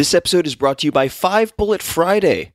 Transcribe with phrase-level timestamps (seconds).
[0.00, 2.54] This episode is brought to you by Five Bullet Friday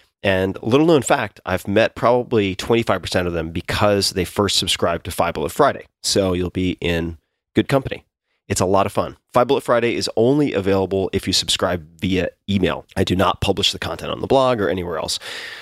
[0.23, 5.11] And little known fact, I've met probably 25% of them because they first subscribed to
[5.11, 5.85] Five Bullet Friday.
[6.03, 7.17] So you'll be in
[7.55, 8.05] good company.
[8.47, 9.15] It's a lot of fun.
[9.33, 12.85] Five Bullet Friday is only available if you subscribe via email.
[12.97, 15.19] I do not publish the content on the blog or anywhere else.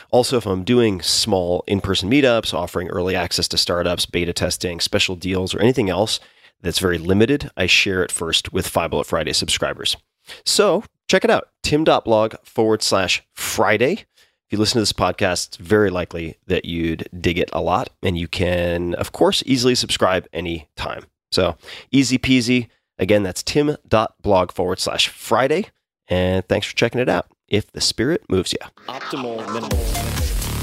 [0.10, 4.80] Also, if I'm doing small in person meetups, offering early access to startups, beta testing,
[4.80, 6.20] special deals, or anything else
[6.62, 9.96] that's very limited, I share it first with Five Bullet Friday subscribers.
[10.44, 14.06] So check it out tim.blog forward slash Friday.
[14.50, 17.92] If you listen to this podcast, it's very likely that you'd dig it a lot.
[18.02, 21.06] And you can, of course, easily subscribe anytime.
[21.32, 21.56] So
[21.92, 22.70] easy peasy.
[22.98, 25.68] Again, that's tim.blog forward slash Friday.
[26.08, 27.28] And thanks for checking it out.
[27.48, 28.58] If the spirit moves you.
[28.88, 29.78] Optimal minimal.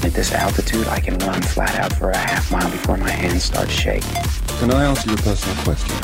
[0.05, 3.43] At this altitude, I can run flat out for a half mile before my hands
[3.43, 4.11] start shaking.
[4.59, 5.95] Can I answer your personal question?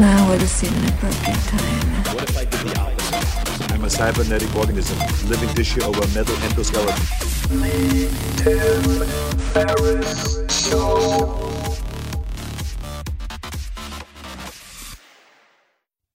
[0.00, 2.16] Now would seem an appropriate time.
[2.16, 3.61] What if I did the opposite?
[3.82, 4.96] I'm a cybernetic organism,
[5.28, 7.02] living tissue over metal endoskeleton.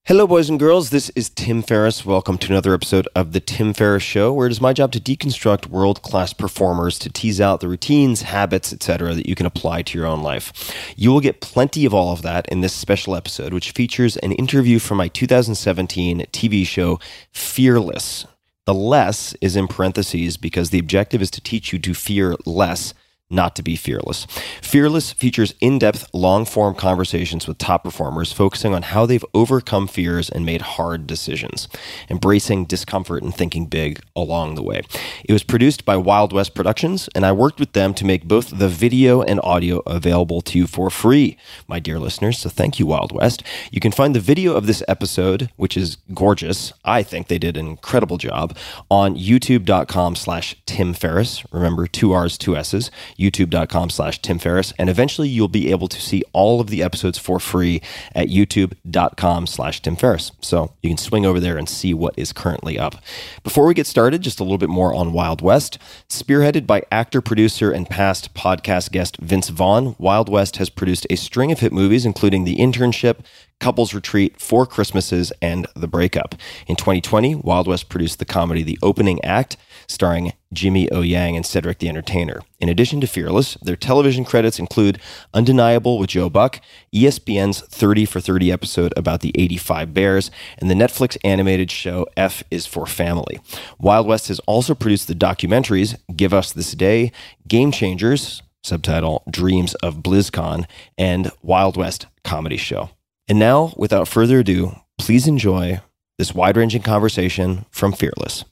[0.08, 0.88] Hello, boys and girls.
[0.88, 2.06] This is Tim Ferriss.
[2.06, 5.00] Welcome to another episode of The Tim Ferriss Show, where it is my job to
[5.00, 9.82] deconstruct world class performers to tease out the routines, habits, etc., that you can apply
[9.82, 10.74] to your own life.
[10.96, 14.32] You will get plenty of all of that in this special episode, which features an
[14.32, 16.98] interview from my 2017 TV show,
[17.30, 18.24] Fearless.
[18.64, 22.94] The less is in parentheses because the objective is to teach you to fear less
[23.30, 24.26] not to be fearless.
[24.62, 29.86] Fearless features in depth, long form conversations with top performers, focusing on how they've overcome
[29.86, 31.68] fears and made hard decisions,
[32.08, 34.80] embracing discomfort and thinking big along the way.
[35.24, 38.58] It was produced by Wild West Productions, and I worked with them to make both
[38.58, 42.38] the video and audio available to you for free, my dear listeners.
[42.38, 43.42] So thank you, Wild West.
[43.70, 46.72] You can find the video of this episode, which is gorgeous.
[46.84, 48.56] I think they did an incredible job
[48.90, 51.44] on youtube.com slash Tim Ferriss.
[51.52, 54.72] Remember, two R's, two S's youtube.com slash Tim Ferriss.
[54.78, 57.82] And eventually you'll be able to see all of the episodes for free
[58.14, 60.32] at youtube.com slash Tim Ferriss.
[60.40, 62.96] So you can swing over there and see what is currently up.
[63.42, 65.78] Before we get started, just a little bit more on Wild West.
[66.08, 71.16] Spearheaded by actor, producer, and past podcast guest Vince Vaughn, Wild West has produced a
[71.16, 73.18] string of hit movies, including The Internship,
[73.60, 76.34] Couples Retreat, Four Christmases, and The Breakup.
[76.66, 79.56] In 2020, Wild West produced the comedy The Opening Act,
[79.88, 81.00] starring Jimmy O.
[81.00, 82.42] Yang and Cedric the Entertainer.
[82.58, 85.00] In addition to Fearless, their television credits include
[85.34, 86.60] Undeniable with Joe Buck,
[86.94, 92.42] ESPN's 30 for 30 episode about the 85 Bears, and the Netflix animated show F
[92.50, 93.40] is for Family.
[93.78, 97.12] Wild West has also produced the documentaries Give Us This Day,
[97.46, 100.64] Game Changers, subtitle Dreams of BlizzCon,
[100.96, 102.90] and Wild West Comedy Show.
[103.28, 105.80] And now, without further ado, please enjoy
[106.18, 108.44] this wide ranging conversation from Fearless.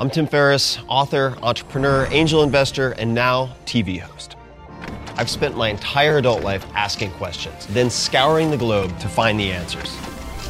[0.00, 4.36] I'm Tim Ferriss, author, entrepreneur, angel investor, and now TV host.
[5.16, 9.50] I've spent my entire adult life asking questions, then scouring the globe to find the
[9.50, 9.92] answers.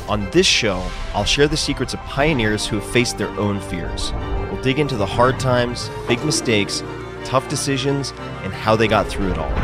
[0.07, 4.13] On this show, I'll share the secrets of pioneers who have faced their own fears.
[4.53, 6.83] We'll dig into the hard times, big mistakes,
[7.25, 9.55] tough decisions, and how they got through it all.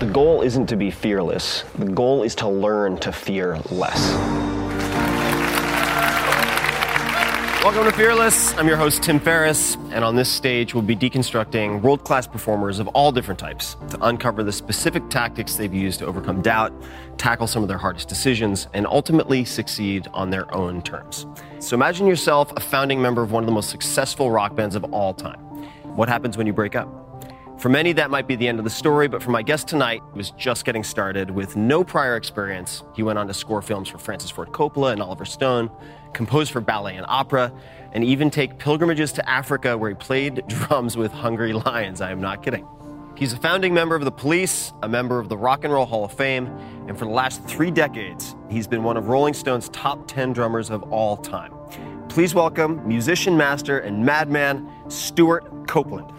[0.00, 4.57] The goal isn't to be fearless, the goal is to learn to fear less.
[7.68, 8.54] Welcome to Fearless.
[8.54, 12.78] I'm your host, Tim Ferriss, and on this stage, we'll be deconstructing world class performers
[12.78, 16.72] of all different types to uncover the specific tactics they've used to overcome doubt,
[17.18, 21.26] tackle some of their hardest decisions, and ultimately succeed on their own terms.
[21.58, 24.84] So imagine yourself a founding member of one of the most successful rock bands of
[24.84, 25.38] all time.
[25.94, 26.88] What happens when you break up?
[27.58, 30.00] For many, that might be the end of the story, but for my guest tonight,
[30.14, 32.82] he was just getting started with no prior experience.
[32.96, 35.70] He went on to score films for Francis Ford Coppola and Oliver Stone,
[36.12, 37.52] compose for ballet and opera,
[37.92, 42.00] and even take pilgrimages to Africa where he played drums with hungry lions.
[42.00, 42.66] I am not kidding.
[43.16, 46.04] He's a founding member of the police, a member of the Rock and Roll Hall
[46.04, 46.46] of Fame,
[46.86, 50.70] and for the last three decades, he's been one of Rolling Stone's top 10 drummers
[50.70, 51.52] of all time.
[52.08, 56.12] Please welcome musician master and madman Stewart Copeland.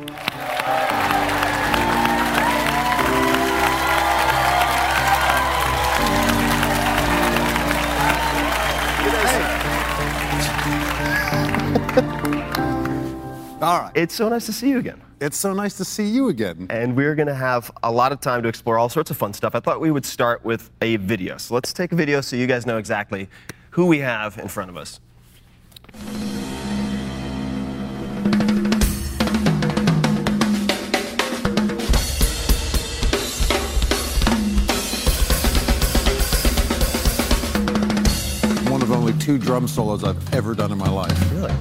[13.62, 13.92] All right.
[13.94, 15.02] It's so nice to see you again.
[15.20, 16.68] It's so nice to see you again.
[16.70, 19.34] And we're going to have a lot of time to explore all sorts of fun
[19.34, 19.54] stuff.
[19.54, 21.36] I thought we would start with a video.
[21.38, 23.28] So let's take a video so you guys know exactly
[23.72, 25.02] who we have in front of us.
[38.70, 41.34] One of only two drum solos I've ever done in my life.
[41.34, 41.52] Really?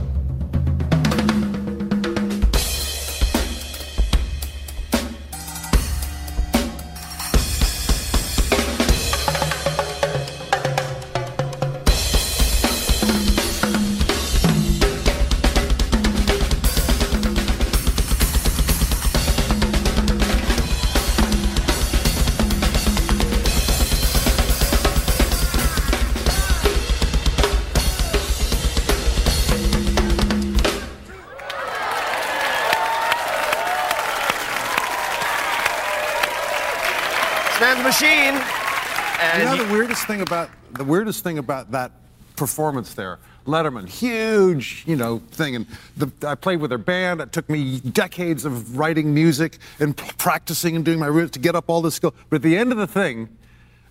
[40.08, 41.92] Thing about the weirdest thing about that
[42.34, 45.66] performance there, Letterman, huge, you know, thing, and
[45.98, 47.20] the, I played with their band.
[47.20, 51.54] It took me decades of writing music and practicing and doing my roots to get
[51.54, 52.14] up all this skill.
[52.30, 53.28] But at the end of the thing,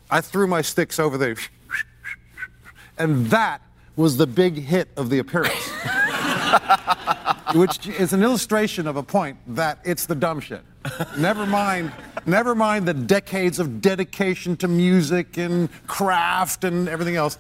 [0.10, 1.36] I threw my sticks over there,
[2.98, 3.62] and that
[3.96, 5.54] was the big hit of the appearance.
[7.54, 10.62] which is an illustration of a point that it's the dumb shit.
[11.18, 11.92] Never mind,
[12.26, 17.38] never mind the decades of dedication to music and craft and everything else.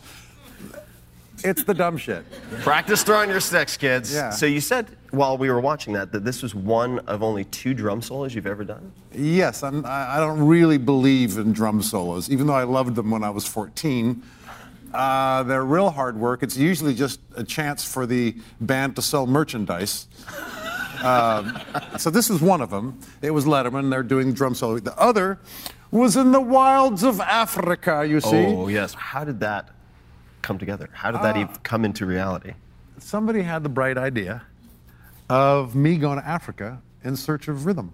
[1.43, 2.25] It's the dumb shit.
[2.61, 4.13] Practice throwing your sticks, kids.
[4.13, 4.31] Yeah.
[4.31, 7.73] So you said while we were watching that that this was one of only two
[7.73, 8.91] drum solos you've ever done.
[9.13, 13.23] Yes, I'm, I don't really believe in drum solos, even though I loved them when
[13.23, 14.23] I was 14.
[14.93, 16.43] Uh, they're real hard work.
[16.43, 20.07] It's usually just a chance for the band to sell merchandise.
[21.03, 21.59] Um,
[21.97, 22.99] so this is one of them.
[23.21, 23.89] It was Letterman.
[23.89, 24.79] They're doing drum solo.
[24.79, 25.39] The other
[25.91, 28.05] was in the wilds of Africa.
[28.07, 28.93] You see, Oh yes.
[28.93, 29.69] How did that
[30.41, 30.89] come together?
[30.93, 31.41] How did that Ah.
[31.41, 32.53] even come into reality?
[32.99, 34.41] somebody had the bright idea
[35.29, 37.91] of me going to Africa in search of rhythm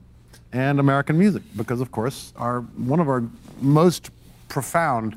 [0.53, 3.23] and American music, because of course our one of our
[3.61, 4.11] most
[4.47, 5.15] profound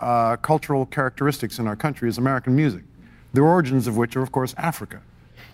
[0.00, 2.82] uh, cultural characteristics in our country is American music,
[3.32, 5.00] the origins of which are of course Africa.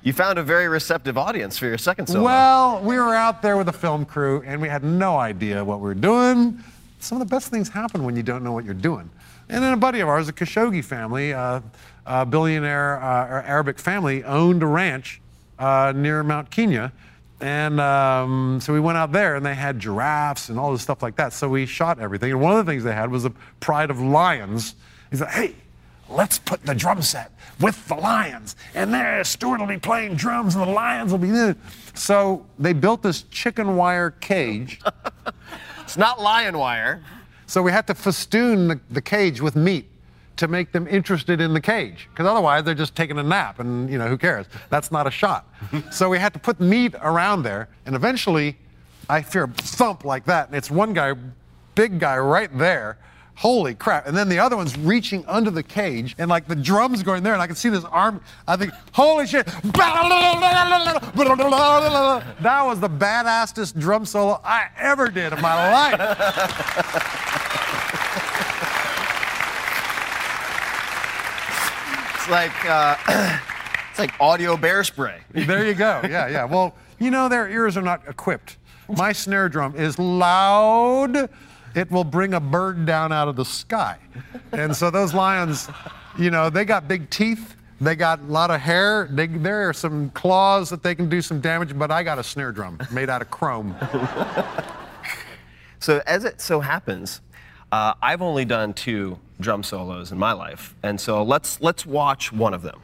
[0.04, 2.26] You found a very receptive audience for your second solo.
[2.26, 5.78] Well, we were out there with a film crew and we had no idea what
[5.78, 6.62] we were doing.
[7.00, 9.08] Some of the best things happen when you don't know what you're doing.
[9.48, 11.62] And then a buddy of ours, a Khashoggi family, uh,
[12.04, 15.22] a billionaire uh, Arabic family, owned a ranch
[15.58, 16.92] uh, near Mount Kenya.
[17.40, 21.02] And um, so we went out there and they had giraffes and all this stuff
[21.02, 21.32] like that.
[21.32, 22.30] So we shot everything.
[22.30, 23.30] And one of the things they had was a
[23.60, 24.74] pride of lions.
[25.10, 25.54] He said, hey,
[26.14, 28.56] let's put the drum set with the lions.
[28.74, 31.56] And there, Stewart will be playing drums and the lions will be there.
[31.94, 34.80] So they built this chicken wire cage.
[35.80, 37.02] it's not lion wire.
[37.46, 39.90] So we had to festoon the, the cage with meat
[40.36, 42.08] to make them interested in the cage.
[42.10, 44.46] Because otherwise they're just taking a nap and, you know, who cares?
[44.70, 45.48] That's not a shot.
[45.92, 47.68] so we had to put meat around there.
[47.86, 48.56] And eventually
[49.08, 50.48] I hear a thump like that.
[50.48, 51.14] And it's one guy,
[51.74, 52.98] big guy right there.
[53.36, 54.06] Holy crap.
[54.06, 57.32] And then the other one's reaching under the cage and like the drums going there
[57.32, 58.20] and I can see this arm.
[58.46, 59.46] I think, holy shit.
[62.42, 67.30] That was the badassest drum solo I ever did in my life.
[72.24, 72.96] It's like uh,
[73.90, 75.20] it's like audio bear spray.
[75.34, 76.00] There you go.
[76.04, 76.46] Yeah, yeah.
[76.46, 78.56] Well, you know, their ears are not equipped.
[78.96, 81.28] My snare drum is loud.
[81.74, 83.98] It will bring a bird down out of the sky.
[84.52, 85.68] And so those lions,
[86.18, 87.56] you know, they got big teeth.
[87.80, 89.08] They got a lot of hair.
[89.10, 92.24] They, there are some claws that they can do some damage, but I got a
[92.24, 93.74] snare drum made out of chrome.
[95.84, 97.20] So as it so happens,
[97.70, 102.32] uh, I've only done two drum solos in my life, and so let's let's watch
[102.32, 102.80] one of them.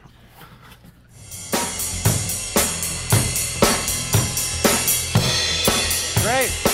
[6.21, 6.70] Great.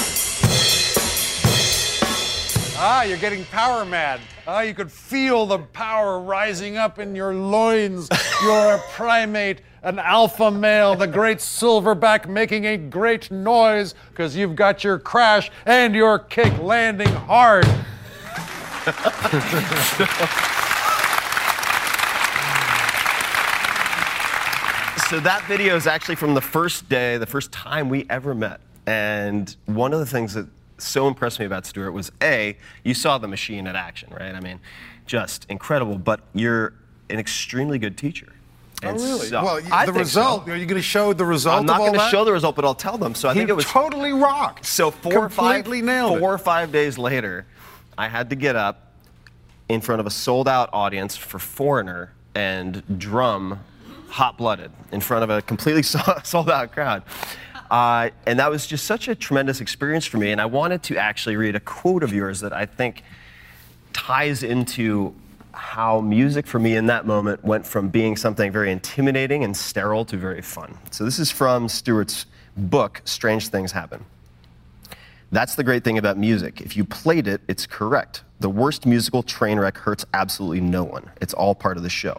[2.79, 4.19] Ah, you're getting power mad.
[4.45, 8.07] Ah, you could feel the power rising up in your loins.
[8.43, 14.55] You're a primate, an alpha male, the great silverback making a great noise because you've
[14.55, 17.65] got your crash and your kick landing hard.
[25.09, 28.59] So that video is actually from the first day, the first time we ever met.
[28.85, 33.17] And one of the things that so impressed me about Stuart was A, you saw
[33.17, 34.33] the machine at action, right?
[34.35, 34.59] I mean,
[35.05, 35.97] just incredible.
[35.97, 36.73] But you're
[37.09, 38.27] an extremely good teacher.
[38.83, 40.51] Oh, and so- Oh, Well, I the result, so.
[40.51, 42.63] are you going to show the result I'm not going to show the result, but
[42.65, 43.15] I'll tell them.
[43.15, 44.65] So I he think it was totally rocked.
[44.65, 46.35] So four or five, nailed four it.
[46.35, 47.47] or five days later,
[47.97, 48.91] I had to get up
[49.69, 53.59] in front of a sold-out audience for Foreigner and drum
[54.09, 55.81] hot-blooded in front of a completely
[56.23, 57.01] sold-out crowd.
[57.69, 60.31] Uh, and that was just such a tremendous experience for me.
[60.31, 63.03] And I wanted to actually read a quote of yours that I think
[63.93, 65.13] ties into
[65.51, 70.05] how music for me in that moment went from being something very intimidating and sterile
[70.05, 70.77] to very fun.
[70.91, 74.05] So this is from Stewart's book, Strange Things Happen.
[75.31, 76.61] That's the great thing about music.
[76.61, 78.23] If you played it, it's correct.
[78.39, 81.09] The worst musical train wreck hurts absolutely no one.
[81.19, 82.15] It's all part of the show.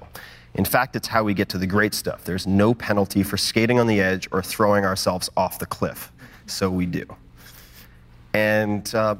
[0.59, 2.25] In fact, it's how we get to the great stuff.
[2.25, 6.11] There's no penalty for skating on the edge or throwing ourselves off the cliff.
[6.47, 7.07] So we do.
[8.35, 9.15] And uh,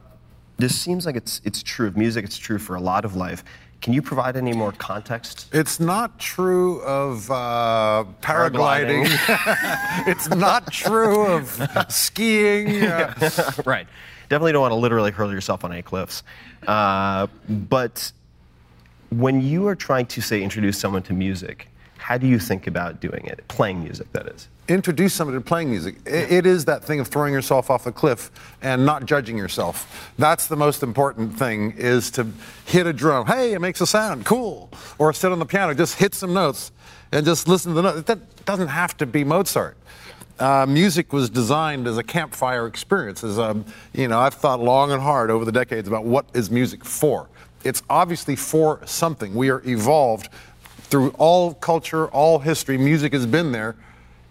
[0.57, 3.45] this seems like it's, it's true of music, it's true for a lot of life.
[3.81, 5.49] Can you provide any more context?
[5.53, 9.07] It's not true of uh, paragliding.
[10.09, 12.83] it's not true of skiing.
[12.83, 13.87] Uh, right.
[14.29, 16.25] Definitely don't want to literally hurl yourself on any cliffs.
[16.67, 18.11] Uh, but
[19.11, 23.01] when you are trying to, say, introduce someone to music, how do you think about
[23.01, 23.47] doing it?
[23.49, 24.49] Playing music, that is.
[24.69, 25.97] introduce somebody to playing music.
[26.07, 30.13] I- it is that thing of throwing yourself off a cliff and not judging yourself.
[30.19, 32.27] That's the most important thing is to
[32.67, 33.27] hit a drum.
[33.27, 34.27] Hey, it makes a sound.
[34.27, 34.69] Cool.
[34.99, 36.71] Or sit on the piano, just hit some notes
[37.13, 38.03] and just listen to the notes.
[38.09, 39.79] That doesn't have to be Mozart.
[40.39, 43.25] Uh, music was designed as a campfire experience.
[43.25, 43.57] As a,
[43.95, 47.29] you know, I've thought long and hard over the decades about what is music for.
[47.65, 49.35] It's obviously for something.
[49.35, 50.29] We are evolved
[50.83, 52.79] through all culture, all history.
[52.79, 53.77] Music has been there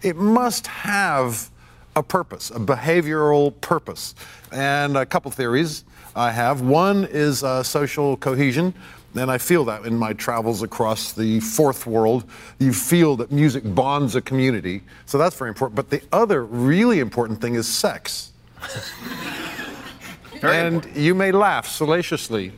[0.02, 1.50] it must have
[1.96, 4.14] a purpose, a behavioral purpose.
[4.52, 5.84] And a couple theories
[6.16, 6.62] I have.
[6.62, 8.74] One is uh, social cohesion,
[9.16, 12.26] and I feel that in my travels across the fourth world.
[12.60, 15.76] You feel that music bonds a community, so that's very important.
[15.76, 18.32] But the other really important thing is sex.
[20.44, 22.52] and you may laugh salaciously,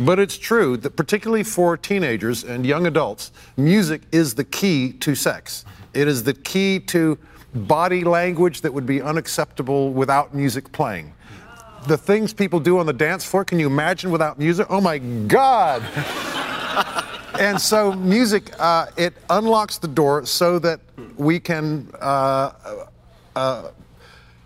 [0.00, 5.14] but it's true that particularly for teenagers and young adults, music is the key to
[5.14, 5.64] sex.
[5.94, 7.18] It is the key to
[7.54, 11.12] body language that would be unacceptable without music playing.
[11.86, 14.66] The things people do on the dance floor, can you imagine without music?
[14.70, 15.82] Oh my God!
[17.40, 20.80] and so music, uh, it unlocks the door so that
[21.16, 22.52] we can uh,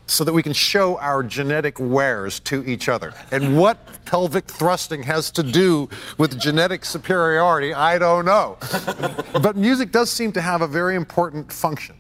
[0.07, 3.13] so that we can show our genetic wares to each other.
[3.33, 8.57] And what pelvic thrusting has to do with genetic superiority, I don't know.
[9.43, 11.97] but music does seem to have a very important function.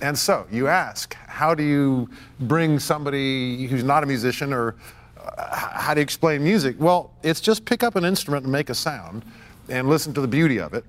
[0.00, 2.08] And so you ask, how do you
[2.40, 4.76] bring somebody who's not a musician or
[5.36, 6.76] uh, how do you explain music?
[6.78, 9.24] Well, it's just pick up an instrument and make a sound
[9.68, 10.84] and listen to the beauty of it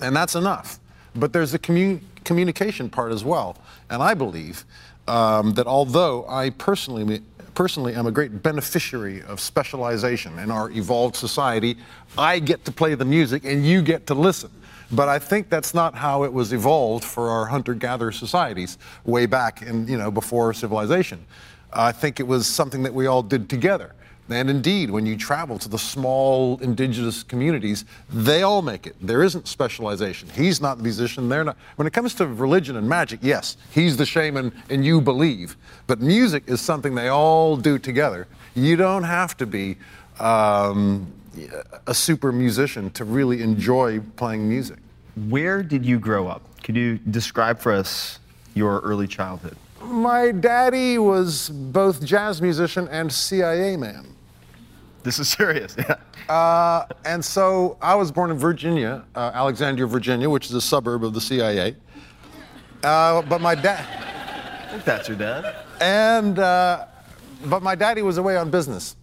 [0.00, 0.78] and that's enough.
[1.14, 3.56] But there's commu- communication part as well,
[3.88, 4.64] and I believe
[5.10, 7.22] um, that although I personally
[7.54, 11.76] personally am a great beneficiary of specialization in our evolved society,
[12.16, 14.50] I get to play the music and you get to listen.
[14.92, 19.62] But I think that's not how it was evolved for our hunter-gatherer societies way back
[19.62, 21.26] in you know before civilization.
[21.72, 23.94] I think it was something that we all did together.
[24.30, 28.94] And indeed, when you travel to the small indigenous communities, they all make it.
[29.00, 30.28] There isn't specialization.
[30.30, 31.56] He's not the musician, they're not.
[31.76, 35.56] When it comes to religion and magic, yes, he's the shaman and you believe.
[35.88, 38.28] But music is something they all do together.
[38.54, 39.76] You don't have to be
[40.20, 41.12] um,
[41.86, 44.78] a super musician to really enjoy playing music.
[45.28, 46.42] Where did you grow up?
[46.62, 48.20] Could you describe for us
[48.54, 49.56] your early childhood?
[49.82, 54.06] My daddy was both jazz musician and CIA man.
[55.02, 55.76] This is serious.
[55.78, 55.96] Yeah.
[56.32, 61.02] Uh, and so I was born in Virginia, uh, Alexandria, Virginia, which is a suburb
[61.04, 61.74] of the CIA.
[62.82, 63.86] Uh, but my dad.
[64.84, 65.56] That's your dad.
[65.80, 66.86] and uh,
[67.46, 68.96] but my daddy was away on business.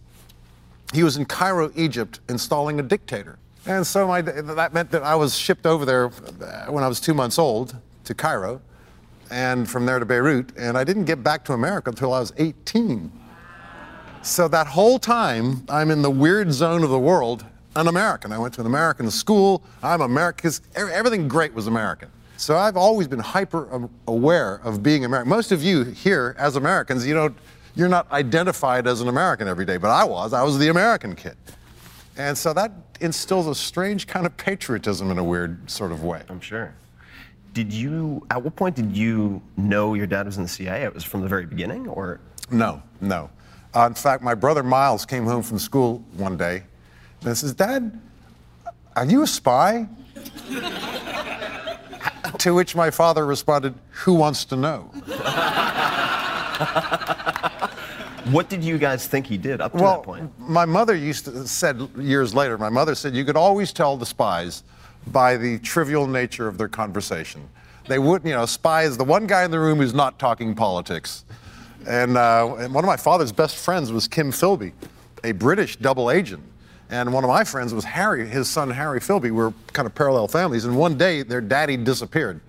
[0.94, 3.38] He was in Cairo, Egypt, installing a dictator.
[3.66, 7.00] And so my, that meant that I was shipped over there uh, when I was
[7.00, 8.62] two months old to Cairo.
[9.30, 10.52] and from there to Beirut.
[10.56, 13.12] And I didn't get back to America until I was 18.
[14.22, 17.44] So that whole time, I'm in the weird zone of the world,
[17.76, 18.32] an American.
[18.32, 19.62] I went to an American school.
[19.82, 22.10] I'm e- Everything great was American.
[22.36, 25.28] So I've always been hyper aware of being American.
[25.28, 27.36] Most of you here, as Americans, you don't,
[27.74, 30.32] you're not identified as an American every day, but I was.
[30.32, 31.36] I was the American kid.
[32.16, 36.22] And so that instills a strange kind of patriotism in a weird sort of way.
[36.28, 36.74] I'm sure.
[37.54, 40.82] Did you, at what point did you know your dad was in the CIA?
[40.84, 42.20] It was from the very beginning, or?
[42.50, 43.30] No, no.
[43.74, 46.62] Uh, in fact, my brother Miles came home from school one day
[47.22, 47.98] and says, Dad,
[48.96, 49.86] are you a spy?
[52.38, 54.90] to which my father responded, Who wants to know?
[58.30, 60.38] What did you guys think he did up to well, that point?
[60.38, 62.58] my mother used to said years later.
[62.58, 64.64] My mother said you could always tell the spies
[65.06, 67.48] by the trivial nature of their conversation.
[67.86, 70.54] They wouldn't, you know, spy is the one guy in the room who's not talking
[70.54, 71.24] politics.
[71.86, 74.72] And, uh, and one of my father's best friends was Kim Philby,
[75.24, 76.42] a British double agent.
[76.90, 79.30] And one of my friends was Harry, his son Harry Philby.
[79.30, 80.64] We're kind of parallel families.
[80.64, 82.40] And one day their daddy disappeared.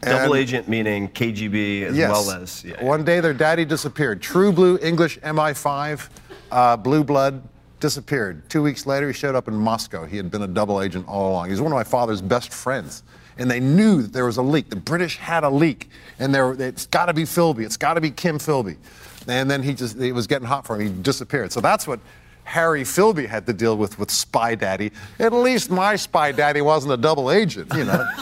[0.00, 2.10] Double And- agent meaning KGB as Yes.
[2.10, 2.64] well as.
[2.64, 2.82] Yeah.
[2.84, 4.22] One day their daddy disappeared.
[4.22, 6.08] True blue English MI5,
[6.50, 7.42] uh, blue blood,
[7.80, 8.48] disappeared.
[8.48, 10.04] Two weeks later, he showed up in Moscow.
[10.04, 11.46] He had been a double agent all along.
[11.46, 13.02] He was one of my father's best friends.
[13.38, 14.70] And they knew that there was a leak.
[14.70, 15.88] The British had a leak.
[16.18, 17.64] And there, it's got to be Philby.
[17.64, 18.76] It's got to be Kim Philby.
[19.28, 20.94] And then he just, it was getting hot for him.
[20.94, 21.52] He disappeared.
[21.52, 22.00] So that's what
[22.44, 24.90] Harry Philby had to deal with with Spy Daddy.
[25.18, 28.04] At least my Spy Daddy wasn't a double agent, you know.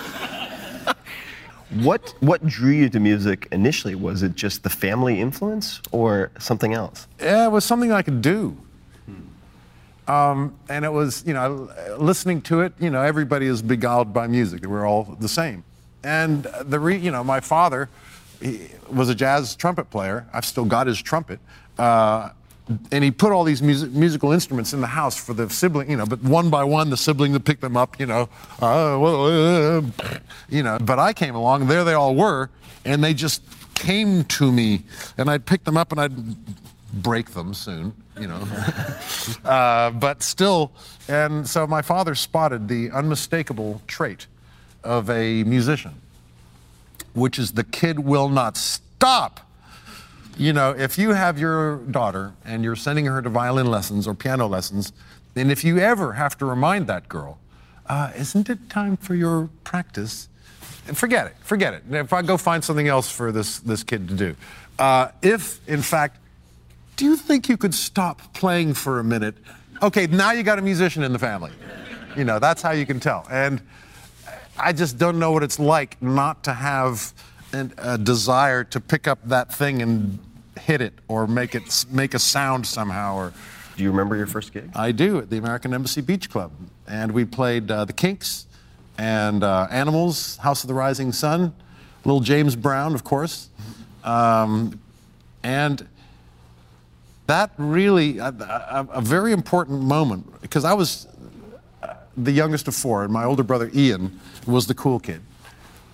[1.70, 3.96] What what drew you to music initially?
[3.96, 7.08] Was it just the family influence or something else?
[7.20, 8.56] Yeah, it was something I could do.
[10.08, 14.26] Um, and it was, you know, listening to it, you know, everybody is beguiled by
[14.26, 14.64] music.
[14.64, 15.64] We're all the same.
[16.04, 17.88] And the, re, you know, my father
[18.40, 20.26] he was a jazz trumpet player.
[20.32, 21.40] I've still got his trumpet.
[21.78, 22.30] Uh,
[22.90, 25.96] and he put all these music, musical instruments in the house for the sibling, you
[25.96, 28.28] know, but one by one, the sibling would pick them up, you know,
[28.60, 29.82] uh, uh,
[30.48, 30.78] you know.
[30.80, 32.50] But I came along, there they all were,
[32.84, 33.42] and they just
[33.74, 34.82] came to me,
[35.16, 36.36] and I'd pick them up and I'd
[36.92, 38.46] break them soon, you know.
[39.44, 40.72] uh, but still,
[41.08, 44.26] and so my father spotted the unmistakable trait
[44.84, 45.94] of a musician,
[47.14, 49.40] which is the kid will not stop.
[50.38, 54.14] You know, if you have your daughter and you're sending her to violin lessons or
[54.14, 54.92] piano lessons,
[55.34, 57.38] then if you ever have to remind that girl,
[57.86, 60.28] uh, isn't it time for your practice?
[60.92, 61.82] Forget it, forget it.
[61.90, 64.36] If I go find something else for this, this kid to do.
[64.78, 66.18] Uh, if, in fact,
[66.96, 69.36] do you think you could stop playing for a minute?
[69.82, 71.52] Okay, now you got a musician in the family.
[72.16, 73.26] You know, that's how you can tell.
[73.30, 73.60] And
[74.58, 77.12] I just don't know what it's like not to have
[77.52, 80.18] an, a desire to pick up that thing and
[80.58, 83.16] hit it or make it make a sound somehow.
[83.16, 83.32] Or
[83.76, 84.70] Do you remember your first gig?
[84.74, 86.52] I do at the American Embassy Beach Club,
[86.88, 88.46] and we played uh, the Kinks
[88.96, 91.54] and uh, Animals, House of the Rising Sun,
[92.06, 93.50] Little James Brown, of course,
[94.04, 94.80] um,
[95.42, 95.86] and
[97.26, 101.06] that really a, a, a very important moment because I was
[102.16, 105.20] the youngest of four, and my older brother Ian was the cool kid,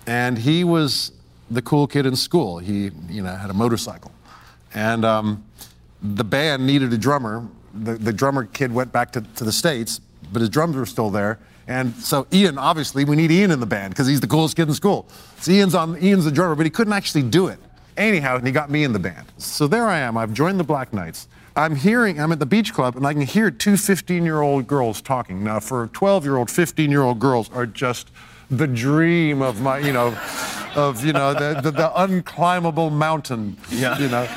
[0.07, 1.11] and he was
[1.51, 2.59] the cool kid in school.
[2.59, 4.11] He, you know, had a motorcycle,
[4.73, 5.43] and um,
[6.01, 7.47] the band needed a drummer.
[7.73, 9.99] The, the drummer kid went back to, to the states,
[10.31, 11.39] but his drums were still there.
[11.67, 14.67] And so Ian, obviously, we need Ian in the band because he's the coolest kid
[14.67, 15.07] in school.
[15.39, 17.59] So Ian's on Ian's the drummer, but he couldn't actually do it.
[17.97, 19.27] Anyhow, and he got me in the band.
[19.37, 20.17] So there I am.
[20.17, 21.27] I've joined the Black Knights.
[21.55, 24.65] I'm hearing, I'm at the beach club, and I can hear two 15 year old
[24.67, 25.43] girls talking.
[25.43, 28.09] Now, for 12 year old, 15 year old girls are just
[28.49, 30.17] the dream of my, you know,
[30.75, 33.97] of, you know, the, the, the unclimbable mountain, Yeah.
[33.99, 34.27] you know.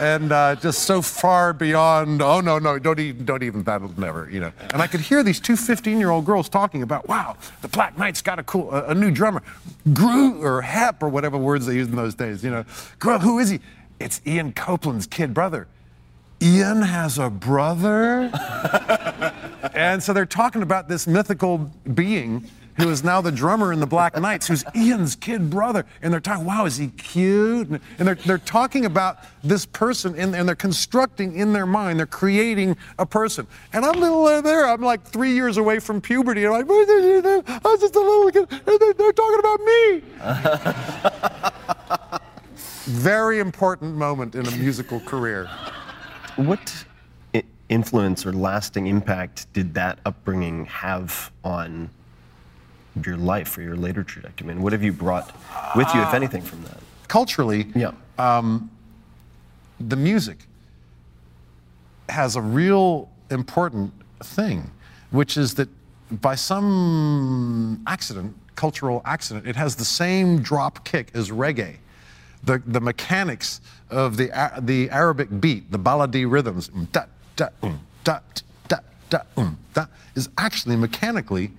[0.00, 4.30] And uh, just so far beyond, oh no, no, don't even, don't even, that'll never,
[4.30, 4.50] you know.
[4.72, 7.98] And I could hear these two 15 year old girls talking about, wow, the Black
[7.98, 9.42] Knights got a cool, a, a new drummer.
[9.92, 12.64] Gru or Hep or whatever words they used in those days, you know.
[12.98, 13.60] Gru, who is he?
[13.98, 15.68] It's Ian Copeland's kid brother.
[16.40, 18.30] Ian has a brother?
[19.74, 23.86] and so they're talking about this mythical being who is now the drummer in the
[23.86, 25.84] Black Knights, who's Ian's kid brother.
[26.02, 27.68] And they're talking, wow, is he cute?
[27.68, 32.06] And they're, they're talking about this person and, and they're constructing in their mind, they're
[32.06, 33.46] creating a person.
[33.72, 36.44] And I'm little uh, there, I'm like three years away from puberty.
[36.44, 36.88] And I'm like,
[37.48, 40.02] I was just a little kid, and they're, they're talking about me.
[42.84, 45.48] Very important moment in a musical career.
[46.36, 46.84] What
[47.70, 51.88] influence or lasting impact did that upbringing have on
[53.04, 54.48] your life or your later trajectory?
[54.50, 55.34] I mean, what have you brought
[55.76, 56.78] with you, if anything, from that?
[57.08, 57.90] culturally, Yeah.
[59.80, 60.38] the music
[62.08, 64.70] has a real important thing,
[65.10, 65.68] which is that
[66.20, 71.76] by some accident, cultural accident, it has the same drop kick as reggae.
[72.44, 77.04] The, the mechanics of the, the Arabic beat, the baladi rhythms, mm, da,
[77.36, 78.20] da, mm, da,
[78.68, 81.50] da, da, mm, da, is actually mechanically,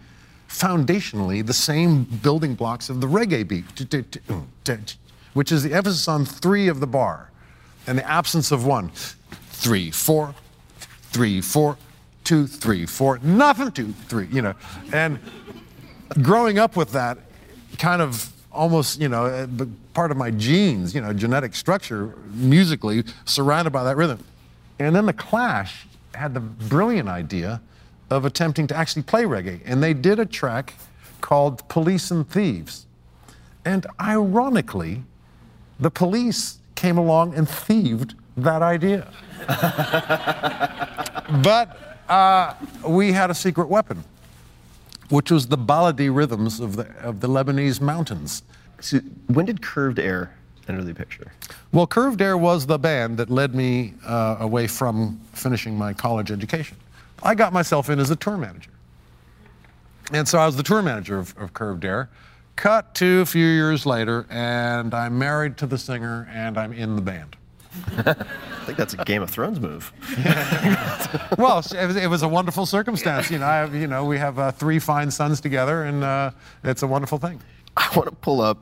[0.51, 4.95] foundationally, the same building blocks of the reggae beat, mm,
[5.33, 7.31] which is the emphasis on three of the bar
[7.87, 8.91] and the absence of one.
[9.49, 10.35] Three, four,
[11.11, 11.77] three, four,
[12.23, 14.53] two, three, four, nothing, two, three, you know.
[14.91, 15.19] And
[16.21, 17.17] growing up with that
[17.77, 19.47] kind of almost, you know, uh,
[19.93, 24.23] part of my genes, you know, genetic structure musically surrounded by that rhythm.
[24.79, 27.61] And then the Clash had the brilliant idea
[28.11, 29.61] of attempting to actually play reggae.
[29.65, 30.75] And they did a track
[31.21, 32.85] called Police and Thieves.
[33.63, 35.03] And ironically,
[35.79, 39.07] the police came along and thieved that idea.
[41.43, 42.53] but uh,
[42.85, 44.03] we had a secret weapon,
[45.09, 48.43] which was the baladi rhythms of the, of the Lebanese mountains.
[48.79, 50.35] So when did Curved Air
[50.67, 51.31] enter the picture?
[51.71, 56.31] Well, Curved Air was the band that led me uh, away from finishing my college
[56.31, 56.77] education.
[57.23, 58.71] I got myself in as a tour manager.
[60.11, 62.09] And so I was the tour manager of, of Curved Air.
[62.55, 66.95] Cut to a few years later, and I'm married to the singer, and I'm in
[66.95, 67.37] the band.
[67.97, 68.13] I
[68.65, 69.93] think that's a Game of Thrones move.
[71.37, 73.31] well, it was, a wonderful circumstance.
[73.31, 76.31] You know, I have, you know, we have uh, three fine sons together, and uh,
[76.63, 77.41] it's a wonderful thing.
[77.77, 78.57] I want to pull up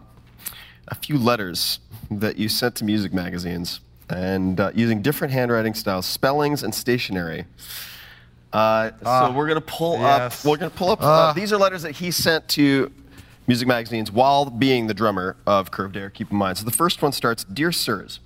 [0.87, 1.79] a few letters
[2.11, 7.45] that you sent to music magazines and uh, using different handwriting styles, spellings, and stationery.
[8.51, 10.43] Uh, so we're gonna pull yes.
[10.43, 10.49] up.
[10.49, 10.99] We're gonna pull up.
[11.01, 12.91] uh, these are letters that he sent to
[13.47, 16.09] music magazines while being the drummer of Curved Air.
[16.09, 16.57] Keep in mind.
[16.57, 18.19] So the first one starts, "Dear Sirs."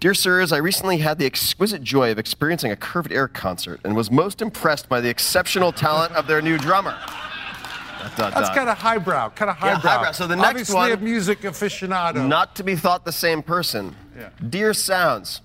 [0.00, 3.94] Dear sirs, I recently had the exquisite joy of experiencing a Curved Air concert and
[3.94, 6.98] was most impressed by the exceptional talent of their new drummer.
[6.98, 9.90] Dot, dot, That's kind of highbrow, kind of Yeah, highbrow.
[9.90, 10.10] highbrow.
[10.10, 12.26] So the next Obviously one- a music aficionado.
[12.26, 13.94] Not to be thought the same person.
[14.18, 14.30] Yeah.
[14.50, 15.40] Dear Sounds,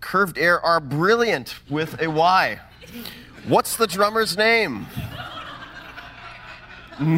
[0.00, 2.58] Curved Air are brilliant with a Y.
[3.46, 4.86] What's the drummer's name?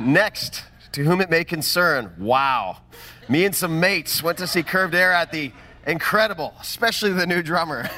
[0.00, 2.78] Next, to whom it may concern, wow.
[3.28, 5.52] Me and some mates went to see Curved Air at the
[5.86, 7.88] Incredible, especially the new drummer.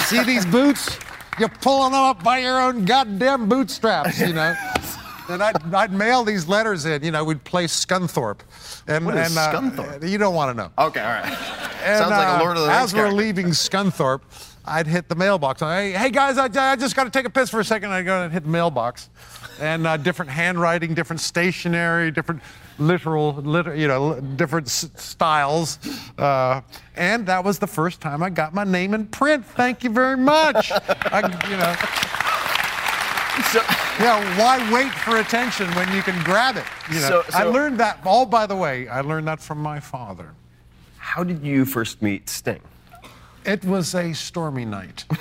[0.00, 0.98] See these boots?
[1.38, 4.54] You're pulling them up by your own goddamn bootstraps, you know.
[5.28, 7.02] and I'd, I'd mail these letters in.
[7.02, 8.40] You know, we'd play Scunthorpe.
[8.86, 10.08] And, What is and, uh, Scunthorpe?
[10.08, 10.70] You don't want to know.
[10.86, 11.68] Okay, all right.
[11.82, 14.20] And, Sounds like uh, a Lord of the Rings As we're leaving Scunthorpe,
[14.64, 15.60] I'd hit the mailbox.
[15.60, 17.90] Hey, hey guys, I, I just got to take a piss for a second.
[17.90, 19.10] I go and hit the mailbox,
[19.60, 22.40] and uh, different handwriting, different stationery, different
[22.78, 25.80] literal, liter, you know, different s- styles.
[26.16, 26.60] Uh,
[26.94, 29.44] and that was the first time I got my name in print.
[29.44, 30.70] Thank you very much.
[30.76, 31.56] I, you
[33.72, 33.78] know.
[34.00, 36.64] Yeah, why wait for attention when you can grab it?
[36.90, 38.00] You know, So- I learned that.
[38.04, 40.30] All by the way, I learned that from my father.
[40.98, 42.60] How did you first meet Sting?
[43.44, 45.04] It was a stormy night.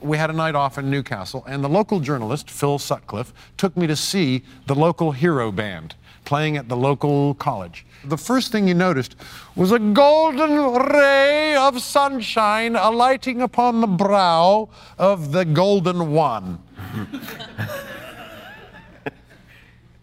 [0.00, 3.86] we had a night off in Newcastle, and the local journalist, Phil Sutcliffe, took me
[3.86, 7.86] to see the local hero band playing at the local college.
[8.06, 9.16] The first thing you noticed
[9.56, 16.58] was a golden ray of sunshine alighting upon the brow of the golden one.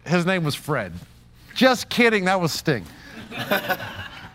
[0.04, 0.92] His name was Fred.
[1.54, 2.84] Just kidding, that was Sting.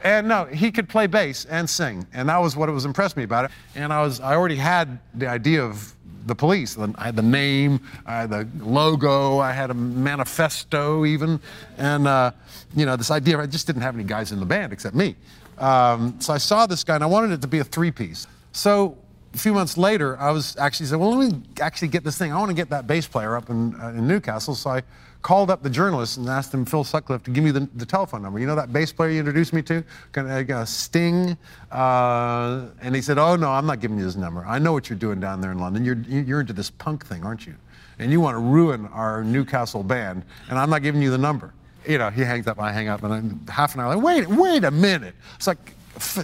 [0.04, 3.18] And no, he could play bass and sing, and that was what it was impressed
[3.18, 3.52] me about it.
[3.76, 5.94] And I was, I already had the idea of
[6.28, 6.78] the police.
[6.78, 11.40] I had the name, I had the logo, I had a manifesto even,
[11.78, 12.32] and uh,
[12.76, 13.40] you know this idea.
[13.40, 15.16] I just didn't have any guys in the band except me.
[15.58, 18.28] Um, so I saw this guy, and I wanted it to be a three-piece.
[18.52, 18.98] So
[19.34, 22.32] a few months later, I was actually said, well, let me actually get this thing.
[22.32, 24.56] I want to get that bass player up in, uh, in Newcastle.
[24.56, 24.84] So I
[25.28, 28.22] called up the journalist and asked him, Phil Sutcliffe, to give me the, the telephone
[28.22, 28.40] number.
[28.40, 29.84] You know that bass player you introduced me to?
[30.14, 31.38] Kind of Sting.
[31.70, 34.46] Uh, and he said, oh, no, I'm not giving you his number.
[34.46, 35.84] I know what you're doing down there in London.
[35.84, 37.56] You're, you're into this punk thing, aren't you?
[38.00, 41.54] And you want to ruin our Newcastle band, and I'm not giving you the number.
[41.86, 44.30] You know, he hangs up, I hang up, and then half an hour, like, wait,
[44.30, 45.16] wait a minute.
[45.36, 45.74] It's like,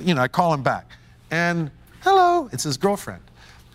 [0.01, 0.89] you know, I call him back.
[1.29, 1.71] And
[2.03, 3.23] hello, it's his girlfriend.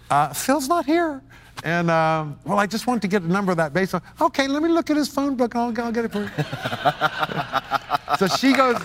[0.08, 1.22] Uh, Phil's not here.
[1.64, 3.94] And, um, well, I just want to get a number of that bass.
[4.20, 6.28] Okay, let me look at his phone book I'll, I'll get it for you.
[8.16, 8.76] so she goes.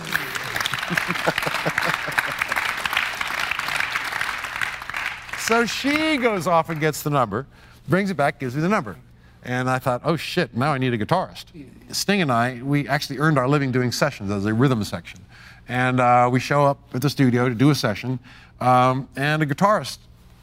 [5.44, 7.46] So she goes off and gets the number,
[7.86, 8.96] brings it back, gives me the number.
[9.42, 11.44] And I thought, oh shit, now I need a guitarist.
[11.90, 15.20] Sting and I, we actually earned our living doing sessions as a rhythm section.
[15.68, 18.18] And uh, we show up at the studio to do a session,
[18.62, 19.98] um, and a guitarist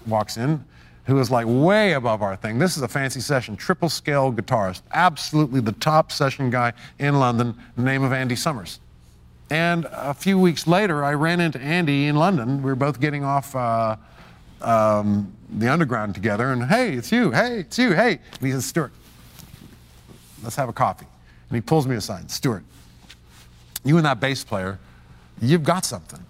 [0.06, 0.64] walks in
[1.06, 2.60] who is like way above our thing.
[2.60, 7.56] This is a fancy session, triple scale guitarist, absolutely the top session guy in London,
[7.76, 8.80] name of Andy Summers.
[9.50, 12.64] And a few weeks later, I ran into Andy in London.
[12.64, 13.98] We were both getting off uh,
[14.62, 18.20] um, the underground together, and hey, it's you, hey, it's you, hey.
[18.34, 18.94] And he says, Stewart,
[20.44, 21.08] let's have a coffee.
[21.50, 22.64] And he pulls me aside, Stewart,
[23.84, 24.80] you and that bass player,
[25.42, 26.24] you've got something,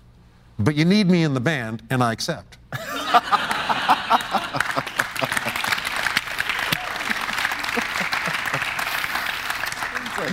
[0.57, 2.57] but you need me in the band, and I accept.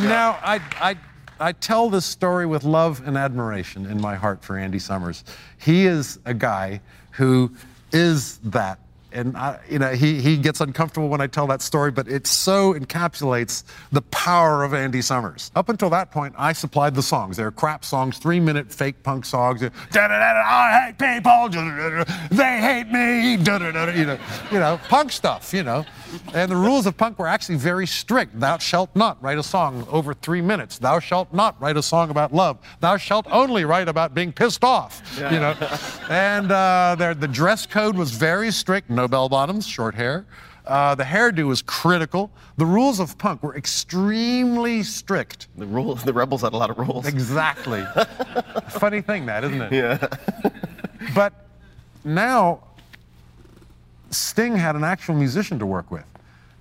[0.03, 0.97] now, I, I,
[1.41, 5.25] I tell this story with love and admiration in my heart for Andy Summers.
[5.59, 6.81] He is a guy
[7.13, 7.53] who
[7.93, 8.79] is that.
[9.11, 12.27] And I, you know, he, he gets uncomfortable when I tell that story, but it
[12.27, 15.51] so encapsulates the power of Andy Summers.
[15.57, 17.39] Up until that point, I supplied the songs.
[17.39, 19.63] They're crap songs, three-minute fake punk songs.
[19.63, 21.49] I hate people.
[22.31, 23.33] They hate me.
[23.33, 24.19] You know,
[24.53, 25.55] you know, punk stuff.
[25.55, 25.87] You know,
[26.35, 28.39] and the rules of punk were actually very strict.
[28.39, 30.79] Thou shalt not write a song over three minutes.
[30.79, 32.59] Thou shalt not write a song about love.
[32.81, 35.03] Thou shalt only write about being pissed off.
[35.17, 35.57] You know,
[36.11, 38.91] and uh, the dress code was very strict.
[38.99, 40.27] No bell bottoms, short hair.
[40.67, 42.33] Uh, the hairdo was critical.
[42.57, 45.47] The rules of punk were extremely strict.
[45.57, 47.07] The rules, the rebels had a lot of rules.
[47.07, 47.85] Exactly.
[48.71, 49.73] Funny thing, that isn't it?
[49.73, 50.09] Yeah.
[51.15, 51.33] but
[52.05, 52.65] now,
[54.11, 56.05] Sting had an actual musician to work with.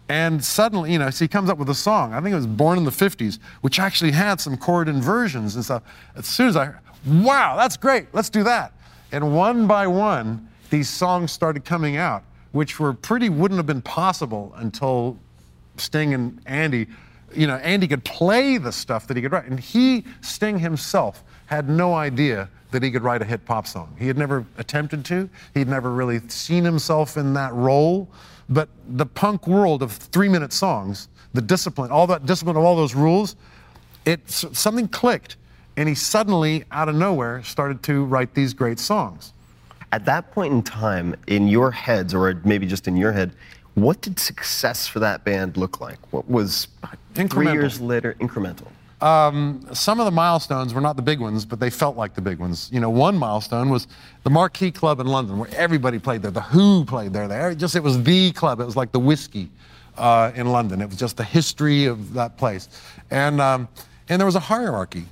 [0.08, 2.14] And suddenly, you know, so he comes up with a song.
[2.14, 5.66] I think it was Born in the 50s, which actually had some chord inversions and
[5.66, 5.82] stuff.
[6.16, 8.74] As soon as I heard, wow, that's great, let's do that.
[9.12, 12.24] And one by one, these songs started coming out,
[12.58, 15.16] which were pretty, wouldn't have been possible until
[15.78, 16.88] Sting and Andy,
[17.36, 19.46] you know, Andy could play the stuff that he could write.
[19.46, 23.96] And he, Sting himself, had no idea that he could write a hit pop song.
[24.00, 28.10] He had never attempted to, he'd never really seen himself in that role.
[28.50, 32.76] But the punk world of three minute songs, the discipline, all that discipline of all
[32.76, 33.36] those rules,
[34.04, 35.38] it something clicked.
[35.76, 39.34] And he suddenly, out of nowhere, started to write these great songs.
[39.92, 43.32] At that point in time, in your heads, or maybe just in your head,
[43.76, 46.00] what did success for that band look like?
[46.12, 46.68] What was
[47.14, 48.68] three years later incremental?
[49.00, 52.40] some of the milestones were not the big ones, but they felt like the big
[52.40, 52.70] ones.
[52.74, 53.88] You know, one milestone was
[54.24, 56.32] the Marquee Club in London, where everybody played there.
[56.32, 57.28] The Who played there.
[57.28, 58.60] There, just it was the club.
[58.60, 59.50] It was like the whiskey
[59.98, 60.82] uh, in London.
[60.82, 62.70] It was just the history of that place,
[63.12, 63.68] and um,
[64.10, 65.06] and there was a hierarchy.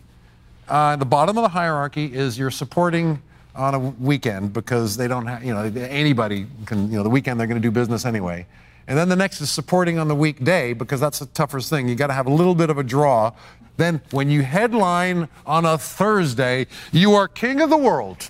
[0.68, 3.22] Uh, the bottom of the hierarchy is you're supporting
[3.56, 7.40] on a weekend because they don't have, you know, anybody can, you know, the weekend
[7.40, 8.46] they're going to do business anyway.
[8.88, 11.88] And then the next is supporting on the weekday because that's the toughest thing.
[11.88, 13.32] You got to have a little bit of a draw.
[13.78, 18.30] Then when you headline on a Thursday, you are king of the world.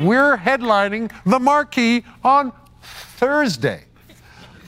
[0.00, 3.84] We're headlining the marquee on Thursday.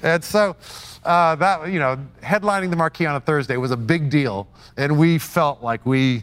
[0.03, 0.57] And so
[1.05, 4.49] uh, that, you know, headlining the marquee on a Thursday was a big deal.
[4.77, 6.23] And we felt like we,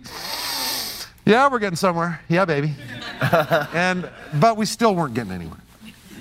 [1.25, 2.21] yeah, we're getting somewhere.
[2.29, 2.73] Yeah, baby.
[3.73, 4.09] and,
[4.39, 5.59] but we still weren't getting anywhere.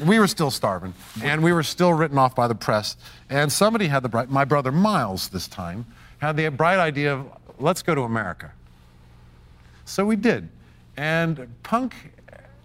[0.04, 2.96] We were still starving, and we were still written off by the press.
[3.30, 5.86] And somebody had the bright, my brother Miles this time,
[6.18, 8.50] had the bright idea of let's go to America.
[9.84, 10.48] So we did.
[10.96, 11.94] And punk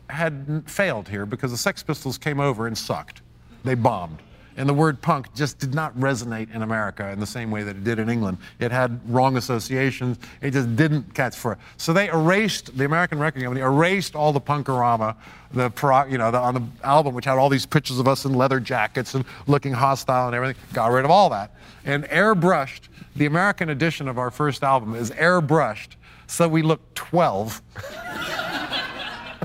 [0.09, 3.21] had failed here because the Sex Pistols came over and sucked.
[3.63, 4.19] They bombed.
[4.59, 7.77] And the word punk just did not resonate in America in the same way that
[7.77, 8.37] it did in England.
[8.59, 10.19] It had wrong associations.
[10.41, 11.57] It just didn't catch for.
[11.77, 15.15] So they erased the American record company erased all the punkorama,
[15.53, 15.71] the
[16.09, 18.59] you know the, on the album which had all these pictures of us in leather
[18.59, 20.61] jackets and looking hostile and everything.
[20.73, 22.89] Got rid of all that and airbrushed.
[23.15, 25.95] The American edition of our first album is airbrushed,
[26.27, 27.61] so we look 12.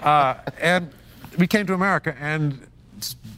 [0.03, 0.91] Uh, and
[1.39, 2.67] we came to America and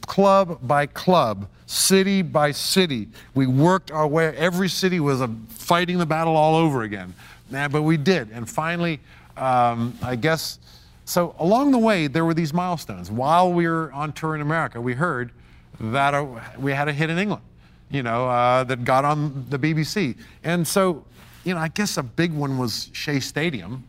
[0.05, 4.35] club by club, city by city, we worked our way.
[4.35, 7.13] Every city was a, fighting the battle all over again.
[7.51, 8.31] Nah, but we did.
[8.31, 8.99] And finally,
[9.35, 10.59] um, I guess,
[11.05, 13.11] so along the way, there were these milestones.
[13.11, 15.31] While we were on tour in America, we heard
[15.79, 16.25] that uh,
[16.57, 17.43] we had a hit in England,
[17.91, 20.17] you know, uh, that got on the BBC.
[20.43, 21.05] And so,
[21.43, 23.83] you know, I guess a big one was Shea Stadium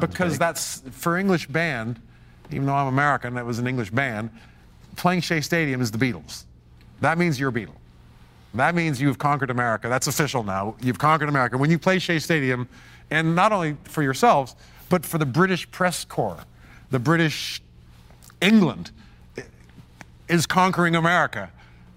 [0.00, 2.00] because that's for English band,
[2.52, 4.30] even though I'm American, that was an English band,
[4.96, 6.44] playing Shea Stadium is the Beatles.
[7.00, 7.74] That means you're a Beatle.
[8.54, 9.88] That means you've conquered America.
[9.88, 10.74] That's official now.
[10.80, 11.56] You've conquered America.
[11.56, 12.68] When you play Shea Stadium,
[13.10, 14.56] and not only for yourselves,
[14.88, 16.44] but for the British press corps,
[16.90, 17.62] the British
[18.40, 18.90] England,
[20.28, 21.50] is conquering America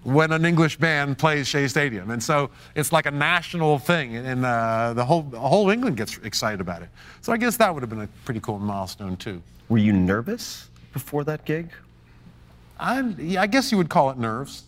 [0.04, 2.10] when an English band plays Shea Stadium.
[2.10, 6.18] And so it's like a national thing, and uh, the, whole, the whole England gets
[6.18, 6.88] excited about it.
[7.20, 9.42] So I guess that would have been a pretty cool milestone, too.
[9.68, 11.70] Were you nervous before that gig?
[12.78, 14.64] I, yeah, I guess you would call it nerves.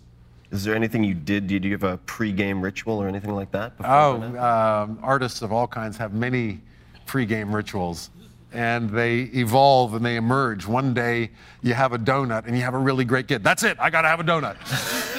[0.50, 1.46] Is there anything you did?
[1.46, 3.76] Did you have a pre-game ritual or anything like that?
[3.76, 6.60] before Oh, um, artists of all kinds have many
[7.06, 8.10] pre-game rituals,
[8.52, 10.66] and they evolve and they emerge.
[10.66, 11.30] One day
[11.62, 13.42] you have a donut and you have a really great kid.
[13.42, 13.76] That's it.
[13.80, 14.56] I gotta have a donut.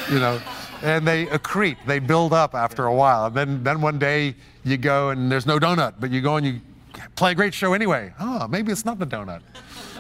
[0.12, 0.40] you know,
[0.82, 1.78] and they accrete.
[1.86, 3.26] They build up after a while.
[3.26, 6.46] And then, then one day you go and there's no donut, but you go and
[6.46, 6.62] you
[7.16, 8.14] play a great show anyway.
[8.20, 9.42] Oh, maybe it's not the donut.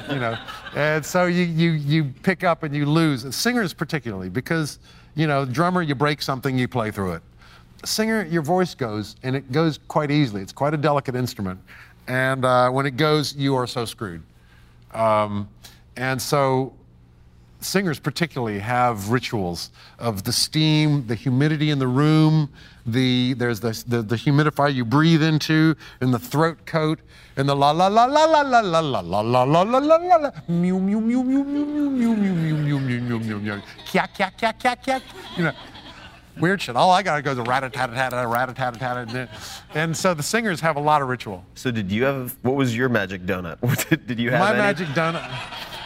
[0.10, 0.38] You know,
[0.74, 3.36] and so you, you, you pick up and you lose.
[3.36, 4.80] Singers particularly, because,
[5.18, 7.22] you know, drummer, you break something, you play through it
[7.86, 10.42] singer, your voice goes, and it goes quite easily.
[10.42, 11.60] It's quite a delicate instrument.
[12.08, 14.24] And uh, when it goes, you are so screwed.
[14.94, 15.48] Um,
[15.96, 16.74] and so,
[17.60, 22.50] singers particularly have rituals of the steam, the humidity in the room,
[22.86, 27.00] the, there's the, the, the humidifier you breathe into, and the throat coat,
[27.36, 29.78] and the la la la la la la la la la la la la la
[29.80, 33.40] la la mew mew mew mew mew mew mew mew mew mew mew mew mew
[33.40, 35.02] mew kyak kyak kyak kyak kyak
[35.36, 35.54] you know
[36.40, 36.76] weird shit.
[36.76, 39.30] All I gotta go is rat a tat tat rat a tat tat
[39.74, 41.44] and so the singers have a lot of ritual.
[41.56, 42.36] So did you have?
[42.42, 43.58] What was your magic donut?
[43.90, 44.60] did, did you have My any?
[44.60, 45.28] magic donut.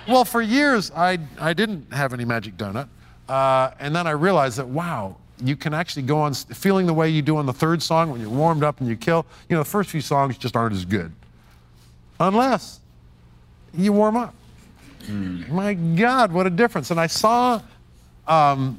[0.07, 2.87] Well, for years I I didn't have any magic donut,
[3.29, 7.09] uh, and then I realized that wow, you can actually go on feeling the way
[7.09, 9.25] you do on the third song when you're warmed up and you kill.
[9.49, 11.11] You know, the first few songs just aren't as good,
[12.19, 12.79] unless
[13.75, 14.33] you warm up.
[15.49, 16.91] My God, what a difference!
[16.91, 17.61] And I saw.
[18.27, 18.77] Um,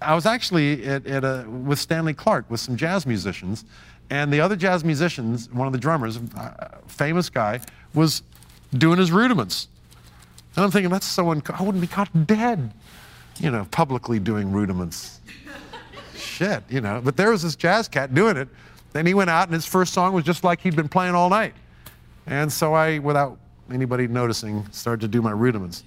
[0.00, 3.64] I was actually at, at a, with Stanley Clarke with some jazz musicians,
[4.10, 7.60] and the other jazz musicians, one of the drummers, a famous guy,
[7.94, 8.22] was
[8.76, 9.68] doing his rudiments.
[10.56, 12.72] And I'm thinking, that's so I wouldn't be caught dead,
[13.38, 15.20] you know, publicly doing rudiments.
[16.16, 17.00] Shit, you know.
[17.02, 18.48] But there was this jazz cat doing it,
[18.94, 21.30] and he went out, and his first song was just like he'd been playing all
[21.30, 21.54] night.
[22.26, 23.38] And so I, without
[23.72, 25.84] anybody noticing, started to do my rudiments.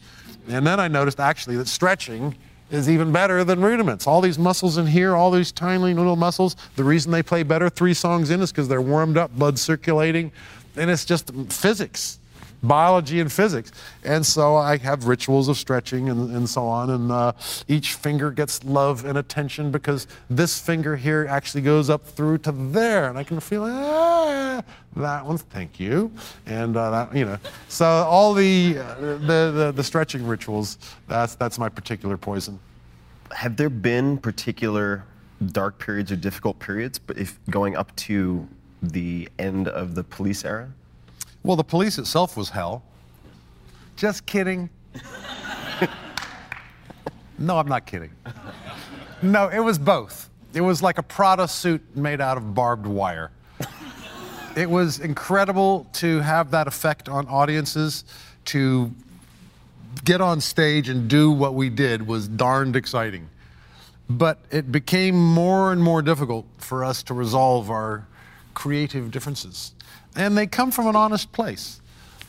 [0.47, 2.35] And then I noticed actually that stretching
[2.71, 4.07] is even better than rudiments.
[4.07, 7.69] All these muscles in here, all these tiny little muscles, the reason they play better
[7.69, 10.31] three songs in is because they're warmed up, blood circulating,
[10.77, 12.19] and it's just physics.
[12.63, 13.71] Biology and physics.
[14.03, 16.91] And so I have rituals of stretching and, and so on.
[16.91, 17.33] And uh,
[17.67, 22.51] each finger gets love and attention because this finger here actually goes up through to
[22.51, 23.09] there.
[23.09, 24.61] And I can feel, ah,
[24.95, 26.11] that one, thank you.
[26.45, 31.35] And uh, that, you know, so all the, uh, the, the, the stretching rituals, that's,
[31.35, 32.59] that's my particular poison.
[33.31, 35.03] Have there been particular
[35.47, 38.47] dark periods or difficult periods, but if going up to
[38.83, 40.69] the end of the police era?
[41.43, 42.83] Well, the police itself was hell.
[43.95, 44.69] Just kidding.
[47.39, 48.11] no, I'm not kidding.
[49.21, 50.29] No, it was both.
[50.53, 53.31] It was like a Prada suit made out of barbed wire.
[54.55, 58.03] It was incredible to have that effect on audiences,
[58.45, 58.91] to
[60.03, 63.29] get on stage and do what we did was darned exciting.
[64.09, 68.07] But it became more and more difficult for us to resolve our
[68.53, 69.73] creative differences.
[70.15, 71.79] And they come from an honest place.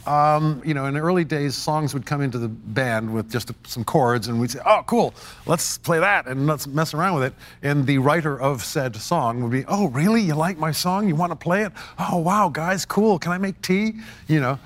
[0.06, 3.52] Um, you know, in the early days, songs would come into the band with just
[3.64, 5.14] some chords, and we'd say, "Oh, cool,
[5.46, 9.42] let's play that and let's mess around with it." And the writer of said song
[9.42, 10.20] would be, "Oh, really?
[10.20, 11.06] You like my song?
[11.06, 11.72] You want to play it?
[12.00, 13.18] Oh, wow, guys, cool.
[13.20, 14.58] Can I make tea?" You know,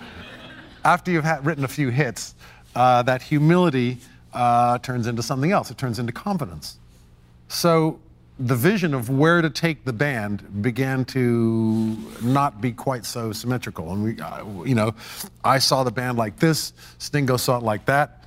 [0.87, 2.35] after you've written a few hits,
[2.75, 3.99] uh, that humility
[4.33, 5.71] uh, turns into something else.
[5.71, 6.79] It turns into confidence.
[7.49, 7.99] So
[8.39, 13.93] the vision of where to take the band began to not be quite so symmetrical.
[13.93, 14.95] And we, uh, you know,
[15.43, 18.25] I saw the band like this, Stingo saw it like that,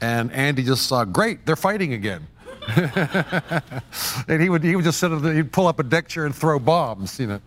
[0.00, 2.26] and Andy just saw, great, they're fighting again.
[4.28, 6.34] and he would, he would just sit, the, he'd pull up a deck chair and
[6.34, 7.40] throw bombs, you know.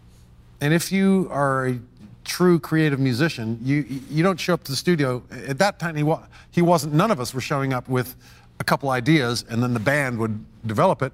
[0.62, 1.80] And if you are a
[2.26, 5.24] true creative musician, you you don't show up to the studio.
[5.48, 6.94] At that time, he wa- he wasn't.
[6.94, 8.16] None of us were showing up with
[8.60, 11.14] a couple ideas, and then the band would develop it.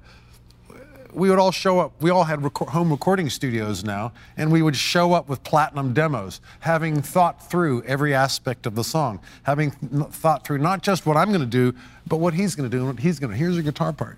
[1.16, 1.94] We would all show up.
[2.02, 6.42] We all had home recording studios now, and we would show up with platinum demos,
[6.60, 11.16] having thought through every aspect of the song, having th- thought through not just what
[11.16, 11.74] I'm going to do,
[12.06, 13.38] but what he's going to do and what he's going to.
[13.38, 14.18] Here's a guitar part.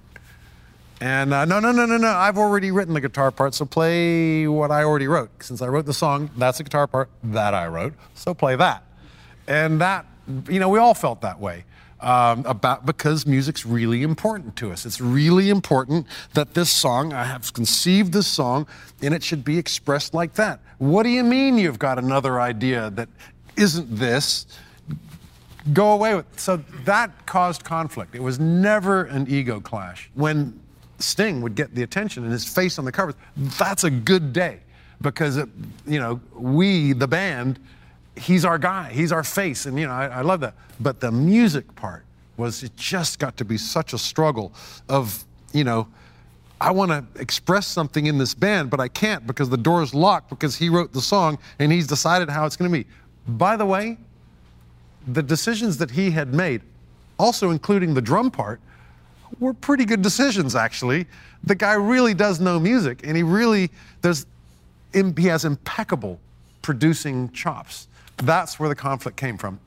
[0.99, 2.07] And uh, no, no, no, no, no.
[2.07, 5.29] I've already written the guitar part, so play what I already wrote.
[5.43, 8.81] Since I wrote the song, that's the guitar part that I wrote, so play that.
[9.47, 10.07] And that,
[10.49, 11.63] you know, we all felt that way
[11.99, 14.85] um, about because music's really important to us.
[14.85, 18.67] It's really important that this song, I have conceived this song,
[19.01, 20.59] and it should be expressed like that.
[20.77, 23.09] What do you mean you've got another idea that
[23.55, 24.45] isn't this?
[25.73, 26.25] go away with.
[26.39, 28.15] So that caused conflict.
[28.15, 30.09] It was never an ego clash.
[30.13, 30.59] When
[30.99, 34.59] Sting would get the attention and his face on the covers, that's a good day
[35.01, 35.49] because it,
[35.85, 37.59] you know we the band,
[38.17, 40.55] he's our guy, he's our face, and you know I, I love that.
[40.79, 42.03] But the music part
[42.35, 44.53] was it just got to be such a struggle
[44.89, 45.87] of you know.
[46.59, 50.31] I want to express something in this band, but I can't because the door's locked
[50.31, 52.87] because he wrote the song and he's decided how it's going to be.
[53.27, 53.99] By the way,
[55.07, 56.63] the decisions that he had made,
[57.19, 58.59] also including the drum part,
[59.39, 61.05] were pretty good decisions actually.
[61.43, 63.69] The guy really does know music and he really
[64.01, 64.25] there's
[64.93, 66.19] he has impeccable
[66.61, 67.87] producing chops.
[68.17, 69.59] That's where the conflict came from.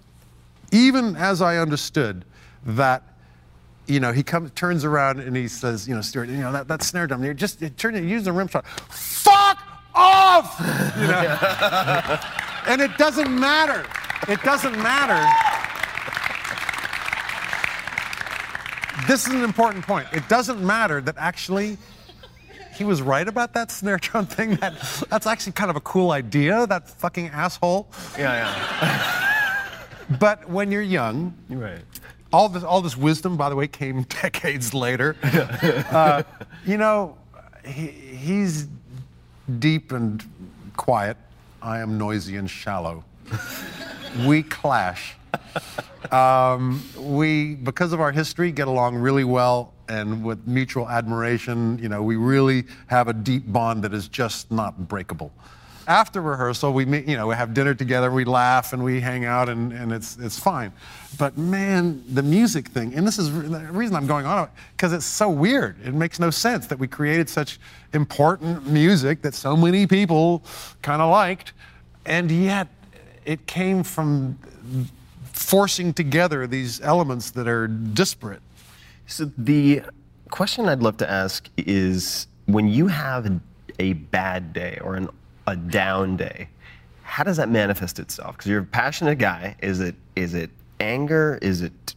[0.72, 2.24] Even as I understood
[2.64, 3.02] that
[3.90, 6.68] you know, he comes, turns around and he says, you know, Stewart, you know, that,
[6.68, 8.64] that snare drum, you just turn it, use the rim shot.
[8.66, 9.58] Fuck
[9.94, 10.56] off!
[10.96, 12.18] You know?
[12.72, 13.84] and it doesn't matter.
[14.28, 15.26] It doesn't matter.
[19.08, 20.06] This is an important point.
[20.12, 21.76] It doesn't matter that actually
[22.80, 24.56] he was right about that snare drum thing.
[24.56, 24.72] That
[25.10, 26.66] that's actually kind of a cool idea.
[26.66, 27.88] That fucking asshole.
[28.18, 29.26] Yeah, yeah.
[30.18, 31.82] But when you're young, Right.
[32.32, 35.14] all this all this wisdom, by the way, came decades later.
[35.22, 36.22] uh,
[36.66, 37.16] you know,
[37.64, 38.66] he, he's
[39.58, 40.24] deep and
[40.76, 41.16] quiet.
[41.62, 43.04] I am noisy and shallow.
[44.26, 45.14] we clash.
[46.10, 51.88] Um, we, because of our history, get along really well, and with mutual admiration, you
[51.88, 55.32] know, we really have a deep bond that is just not breakable.
[55.86, 59.24] After rehearsal, we meet, you know, we have dinner together, we laugh and we hang
[59.24, 60.72] out, and, and it's it's fine.
[61.18, 65.06] But man, the music thing, and this is the reason I'm going on because it's
[65.06, 65.76] so weird.
[65.84, 67.58] It makes no sense that we created such
[67.92, 70.44] important music that so many people
[70.82, 71.54] kind of liked,
[72.06, 72.68] and yet
[73.24, 74.38] it came from
[75.50, 78.40] forcing together these elements that are disparate.
[79.08, 79.82] So the
[80.30, 83.40] question I'd love to ask is when you have
[83.80, 85.08] a bad day or an,
[85.48, 86.48] a down day,
[87.02, 88.36] how does that manifest itself?
[88.36, 89.56] Because you're a passionate guy.
[89.60, 91.40] Is it is it anger?
[91.42, 91.96] Is it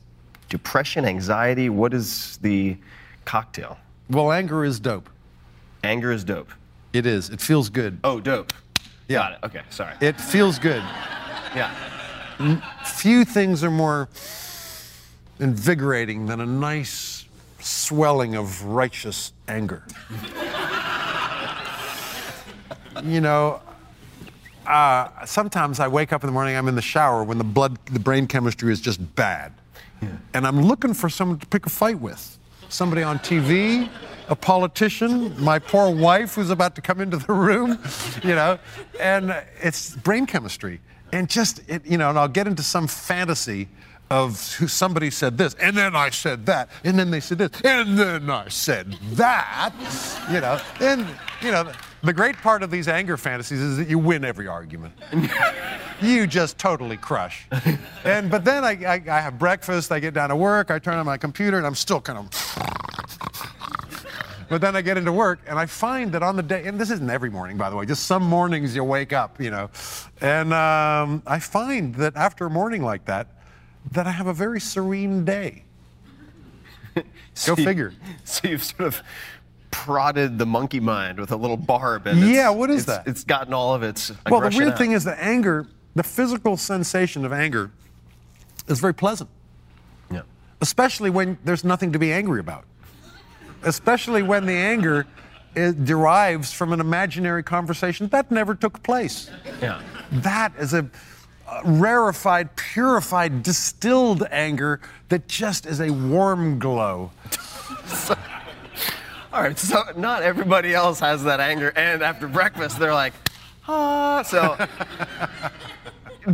[0.50, 1.70] depression, anxiety?
[1.70, 2.76] What is the
[3.24, 3.78] cocktail?
[4.10, 5.12] Well, anger is dope.
[5.84, 6.50] Anger is dope.
[6.92, 7.30] It is.
[7.30, 8.00] It feels good.
[8.04, 8.52] Oh, dope.
[9.08, 9.18] Yeah.
[9.18, 9.40] Got it.
[9.44, 9.94] Okay, sorry.
[10.02, 10.82] It feels good.
[11.56, 11.93] yeah.
[12.86, 14.10] Few things are more
[15.40, 17.26] invigorating than a nice
[17.60, 19.84] swelling of righteous anger.
[23.04, 23.62] you know,
[24.68, 27.78] uh, sometimes I wake up in the morning, I'm in the shower when the blood,
[27.86, 29.54] the brain chemistry is just bad.
[30.34, 32.38] And I'm looking for someone to pick a fight with.
[32.70, 33.90] Somebody on TV,
[34.28, 37.80] a politician, my poor wife who's about to come into the room,
[38.24, 38.60] you know,
[39.00, 40.82] and it's brain chemistry.
[41.14, 43.68] And just, it, you know, and I'll get into some fantasy
[44.10, 47.52] of who somebody said this, and then I said that, and then they said this,
[47.64, 49.74] and then I said that,
[50.32, 51.08] you know, and,
[51.42, 54.94] you know, the great part of these anger fantasies is that you win every argument.
[56.02, 57.48] you just totally crush.
[58.04, 60.96] And but then I, I, I have breakfast, I get down to work, I turn
[60.96, 63.53] on my computer, and I'm still kind of.
[64.50, 66.92] But then I get into work, and I find that on the day, and this
[66.92, 69.70] isn't every morning, by the way, just some mornings you wake up, you know,
[70.22, 73.28] and um, I find that after a morning like that,
[73.92, 75.64] that I have a very serene day.
[76.96, 77.94] Go you- figure.
[78.26, 79.02] So you've sort of
[79.72, 83.10] prodded the monkey mind with a little barb, and Yeah, what is it's- that?
[83.10, 84.12] It's gotten all of its.
[84.30, 84.78] Well, the weird out.
[84.78, 87.72] thing is that anger, the physical sensation of anger,
[88.68, 89.30] is very pleasant.
[90.12, 90.22] Yeah.
[90.62, 92.66] especially when there's nothing to be angry about.
[93.64, 95.06] Especially when the anger
[95.56, 99.30] is, derives from an imaginary conversation that never took place.
[99.62, 99.82] Yeah.
[100.12, 100.90] That is a,
[101.50, 107.12] a rarefied, purified, distilled anger that just is a warm glow.
[109.34, 113.14] All right, so not everybody else has that anger, and after breakfast they're like,
[113.68, 114.22] ah.
[114.22, 114.56] So,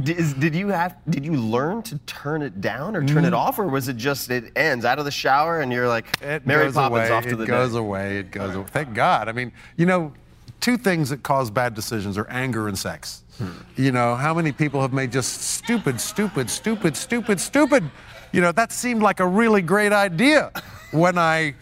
[0.04, 0.96] did, did you have?
[1.10, 4.30] Did you learn to turn it down or turn it off, or was it just
[4.30, 7.12] it ends out of the shower and you're like It Mary goes Poppins away.
[7.12, 7.80] off to it goes day?
[7.80, 8.18] away.
[8.20, 8.68] It goes away.
[8.70, 9.28] Thank God.
[9.28, 10.14] I mean, you know,
[10.60, 13.24] two things that cause bad decisions are anger and sex.
[13.38, 13.48] Hmm.
[13.78, 17.90] You know, how many people have made just stupid, stupid, stupid, stupid, stupid?
[18.32, 20.52] You know, that seemed like a really great idea
[20.92, 21.56] when I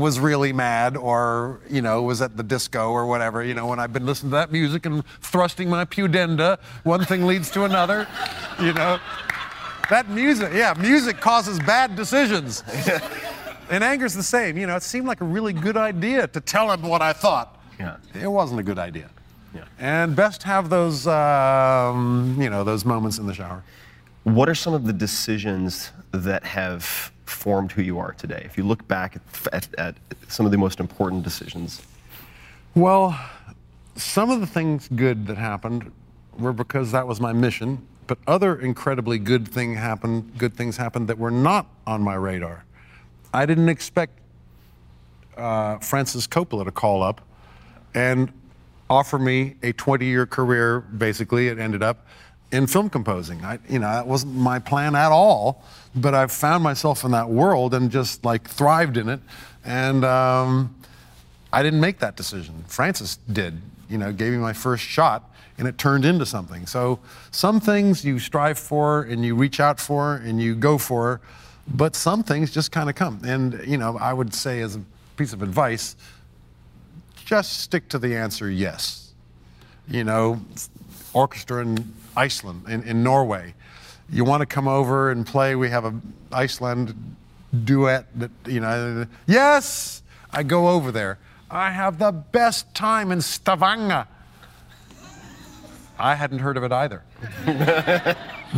[0.00, 3.44] was really mad or, you know, was at the disco or whatever.
[3.44, 7.26] You know, when I've been listening to that music and thrusting my pudenda, one thing
[7.26, 8.06] leads to another,
[8.60, 8.98] you know.
[9.90, 12.62] That music, yeah, music causes bad decisions.
[13.70, 14.56] And anger's the same.
[14.56, 17.60] You know, it seemed like a really good idea to tell him what I thought.
[17.78, 17.96] Yeah.
[18.20, 19.10] It wasn't a good idea.
[19.54, 19.64] Yeah.
[19.78, 23.62] And best have those, um, you know, those moments in the shower.
[24.24, 28.42] What are some of the decisions that have formed who you are today?
[28.44, 29.94] If you look back at, at, at
[30.28, 31.82] some of the most important decisions.
[32.74, 33.18] Well,
[33.96, 35.90] some of the things good that happened
[36.38, 41.08] were because that was my mission, but other incredibly good thing happened, good things happened
[41.08, 42.64] that were not on my radar.
[43.34, 44.18] I didn't expect
[45.36, 47.20] uh, Francis Coppola to call up
[47.94, 48.32] and
[48.88, 50.80] offer me a 20-year career.
[50.80, 52.06] Basically, it ended up
[52.50, 53.44] in film composing.
[53.44, 55.62] I, you know, that wasn't my plan at all,
[55.94, 59.20] but I found myself in that world and just like thrived in it.
[59.64, 60.74] And um,
[61.52, 62.64] I didn't make that decision.
[62.66, 63.60] Francis did.
[63.90, 66.66] You know, gave me my first shot, and it turned into something.
[66.66, 66.98] So
[67.30, 71.20] some things you strive for and you reach out for and you go for,
[71.66, 73.20] but some things just kind of come.
[73.24, 74.82] And you know, I would say as a
[75.16, 75.96] piece of advice,
[77.24, 79.12] just stick to the answer yes.
[79.86, 80.40] You know,
[81.14, 83.54] orchestra in Iceland, in, in Norway.
[84.10, 85.54] You want to come over and play?
[85.54, 85.94] We have a
[86.32, 87.16] Iceland
[87.64, 90.02] duet that, you know, yes,
[90.32, 91.18] I go over there.
[91.50, 94.06] I have the best time in Stavanger.
[95.98, 97.02] I hadn't heard of it either.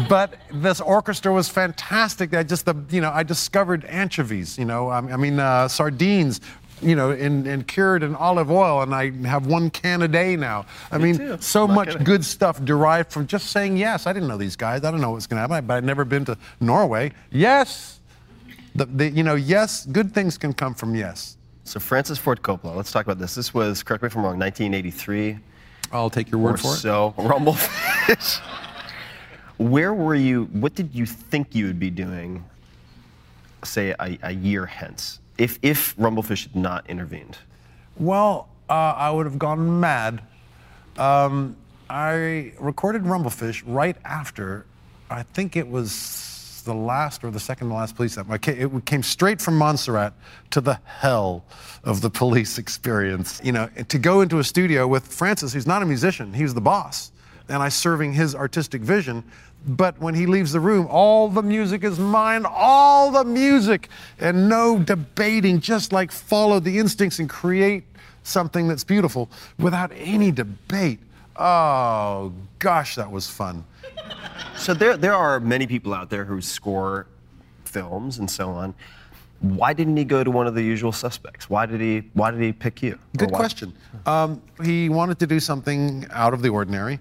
[0.09, 2.35] but this orchestra was fantastic.
[2.35, 6.41] I just, the, you know, I discovered anchovies, you know, I, I mean, uh, sardines,
[6.83, 10.37] you know, and, and cured in olive oil, and I have one can a day
[10.37, 10.67] now.
[10.91, 11.37] I Me mean, too.
[11.41, 14.07] so Not much gonna- good stuff derived from just saying yes.
[14.07, 14.85] I didn't know these guys.
[14.85, 17.13] I don't know what's going to happen, but I'd never been to Norway.
[17.31, 18.01] Yes.
[18.75, 21.37] The, the, you know, yes, good things can come from yes.
[21.65, 23.35] So Francis Ford Coppola, let's talk about this.
[23.35, 25.39] This was, correct me if I'm wrong, 1983
[25.93, 26.79] I'll take your or word for it.
[26.79, 27.15] so.
[27.19, 28.39] Rumble Fish.
[29.59, 30.45] Where were you?
[30.53, 32.45] What did you think you would be doing,
[33.65, 37.39] say, a, a year hence, if if Rumble Fish had not intervened?
[37.97, 40.23] Well, uh, I would have gone mad.
[40.97, 41.57] Um,
[41.89, 44.67] I recorded Rumble Fish right after,
[45.09, 48.39] I think it was the last or the second to last police album.
[48.47, 50.13] It came straight from Montserrat
[50.51, 51.45] to the hell
[51.83, 53.41] of the police experience.
[53.43, 56.55] You know, to go into a studio with Francis, who's not a musician, he was
[56.55, 57.13] the boss,
[57.51, 59.25] and I serving his artistic vision.
[59.67, 63.89] But when he leaves the room, all the music is mine, all the music,
[64.19, 67.85] and no debating, just like follow the instincts and create
[68.23, 69.29] something that's beautiful
[69.59, 70.99] without any debate.
[71.37, 73.65] Oh, gosh, that was fun.
[74.57, 77.07] So there there are many people out there who score
[77.65, 78.75] films and so on.
[79.41, 81.49] Why didn't he go to one of the usual suspects?
[81.49, 82.99] Why did he Why did he pick you?
[83.17, 83.73] Good question.
[84.05, 87.01] Um, he wanted to do something out of the ordinary.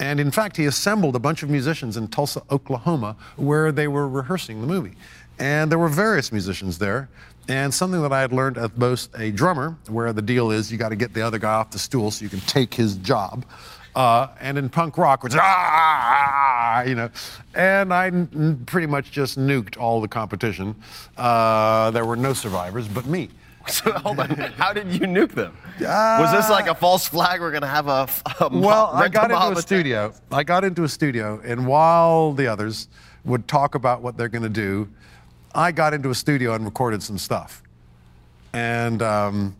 [0.00, 4.08] And in fact, he assembled a bunch of musicians in Tulsa, Oklahoma, where they were
[4.08, 4.94] rehearsing the movie.
[5.38, 7.10] And there were various musicians there.
[7.48, 10.78] And something that I had learned as both a drummer, where the deal is you
[10.78, 13.44] got to get the other guy off the stool so you can take his job.
[13.94, 17.10] Uh, and in punk rock, which ah, you know,
[17.54, 18.10] and I
[18.66, 20.76] pretty much just nuked all the competition.
[21.16, 23.30] Uh, there were no survivors but me.
[23.68, 24.30] So hold on.
[24.30, 25.56] How did you nuke them?
[25.78, 27.40] was this like a false flag?
[27.40, 28.08] We're gonna have a,
[28.40, 30.14] a Well, I got into a studio.
[30.32, 32.88] I got into a studio, and while the others
[33.24, 34.88] would talk about what they're going to do,
[35.54, 37.62] I got into a studio and recorded some stuff.
[38.52, 39.56] And um,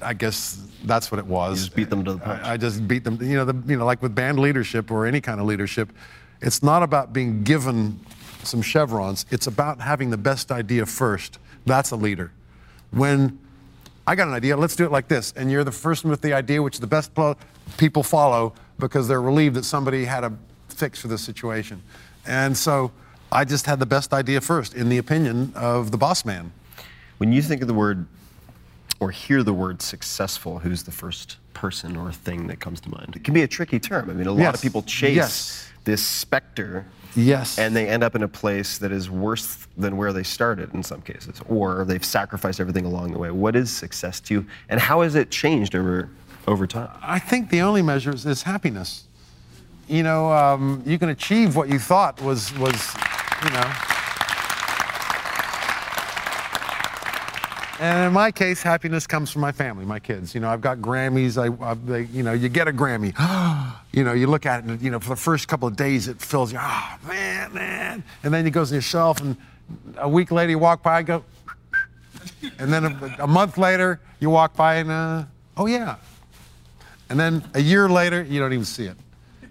[0.00, 1.58] I guess that's what it was.
[1.58, 2.42] You just beat them to the punch.
[2.42, 3.18] I, I just beat them.
[3.20, 5.92] You know, the, you know, like with band leadership or any kind of leadership,
[6.40, 8.00] it's not about being given
[8.42, 9.26] some chevrons.
[9.30, 11.38] It's about having the best idea first.
[11.64, 12.32] That's a leader.
[12.92, 13.38] When
[14.06, 16.20] I got an idea, let's do it like this, and you're the first one with
[16.20, 17.10] the idea, which the best
[17.78, 20.32] people follow because they're relieved that somebody had a
[20.68, 21.82] fix for the situation.
[22.26, 22.92] And so
[23.30, 26.52] I just had the best idea first, in the opinion of the boss man.
[27.18, 28.06] When you think of the word
[29.00, 33.14] or hear the word successful, who's the first person or thing that comes to mind?
[33.16, 34.10] It can be a tricky term.
[34.10, 34.54] I mean, a lot Yes.
[34.56, 35.68] of people chase Yes.
[35.84, 36.84] this specter.
[37.14, 37.58] Yes.
[37.58, 40.82] And they end up in a place that is worse than where they started in
[40.82, 43.30] some cases, or they've sacrificed everything along the way.
[43.30, 46.08] What is success to you, and how has it changed over
[46.46, 46.90] over time?
[47.02, 49.04] I think the only measure is, is happiness.
[49.88, 52.94] You know, um, you can achieve what you thought was was,
[53.44, 53.91] you know.
[57.82, 60.36] And in my case, happiness comes from my family, my kids.
[60.36, 61.36] You know, I've got Grammys.
[61.36, 63.12] I, I they, you know, you get a Grammy.
[63.92, 66.06] you know, you look at it, and you know, for the first couple of days,
[66.06, 66.60] it fills you.
[66.62, 68.04] Oh man, man.
[68.22, 69.36] And then it goes on your shelf, and
[69.96, 71.24] a week later, you walk by, and go.
[72.60, 75.24] And then a, a month later, you walk by, and uh,
[75.56, 75.96] oh yeah,
[77.08, 78.96] and then a year later, you don't even see it.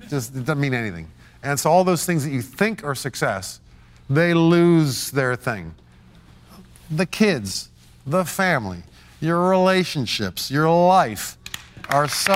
[0.07, 1.09] Just it doesn't mean anything.
[1.43, 3.59] And so all those things that you think are success,
[4.09, 5.75] they lose their thing.
[6.89, 7.70] The kids,
[8.05, 8.83] the family,
[9.19, 11.37] your relationships, your life
[11.89, 12.33] are so,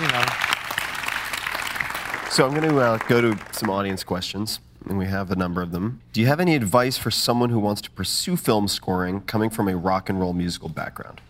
[0.00, 0.24] you know.
[2.30, 4.58] So I'm going to uh, go to some audience questions.
[4.88, 6.00] and we have a number of them.
[6.12, 9.68] Do you have any advice for someone who wants to pursue film scoring coming from
[9.68, 11.20] a rock and roll musical background?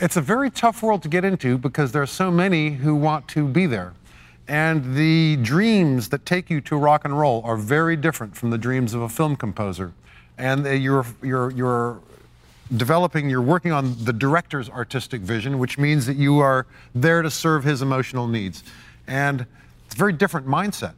[0.00, 3.28] It's a very tough world to get into because there are so many who want
[3.28, 3.92] to be there.
[4.48, 8.58] And the dreams that take you to rock and roll are very different from the
[8.58, 9.92] dreams of a film composer.
[10.38, 11.98] And they- you're, you're, you're
[12.74, 17.30] developing, you're working on the director's artistic vision, which means that you are there to
[17.30, 18.64] serve his emotional needs.
[19.06, 19.46] And
[19.86, 20.94] it's a very different mindset.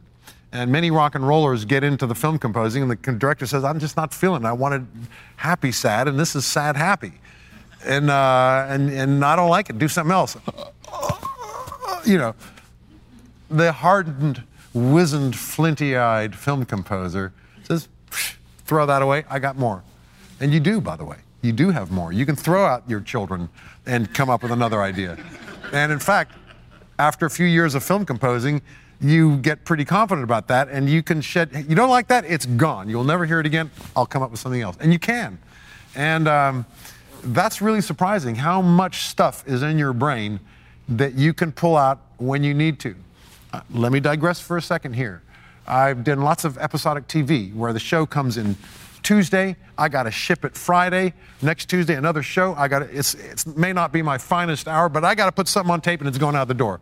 [0.51, 3.79] And many rock and rollers get into the film composing, and the director says, I'm
[3.79, 4.47] just not feeling it.
[4.47, 4.87] I wanted
[5.35, 7.13] happy, sad, and this is sad, happy.
[7.85, 9.77] And, uh, and, and I don't like it.
[9.77, 10.37] Do something else.
[12.05, 12.33] You know,
[13.51, 14.41] the hardened,
[14.73, 17.89] wizened, flinty eyed film composer says,
[18.65, 19.83] throw that away, I got more.
[20.39, 21.17] And you do, by the way.
[21.41, 22.11] You do have more.
[22.11, 23.49] You can throw out your children
[23.85, 25.17] and come up with another idea.
[25.71, 26.33] And in fact,
[26.97, 28.61] after a few years of film composing,
[29.01, 32.45] you get pretty confident about that and you can shed, you don't like that, it's
[32.45, 32.89] gone.
[32.89, 33.71] You'll never hear it again.
[33.95, 34.75] I'll come up with something else.
[34.79, 35.39] And you can.
[35.95, 36.65] And um,
[37.23, 40.39] that's really surprising how much stuff is in your brain
[40.89, 42.95] that you can pull out when you need to.
[43.53, 45.21] Uh, let me digress for a second here.
[45.67, 48.57] I've done lots of episodic TV where the show comes in
[49.03, 51.13] Tuesday, I got to ship it Friday.
[51.41, 52.53] Next Tuesday, another show.
[52.55, 55.47] I got it's, it may not be my finest hour, but I got to put
[55.47, 56.81] something on tape and it's going out the door.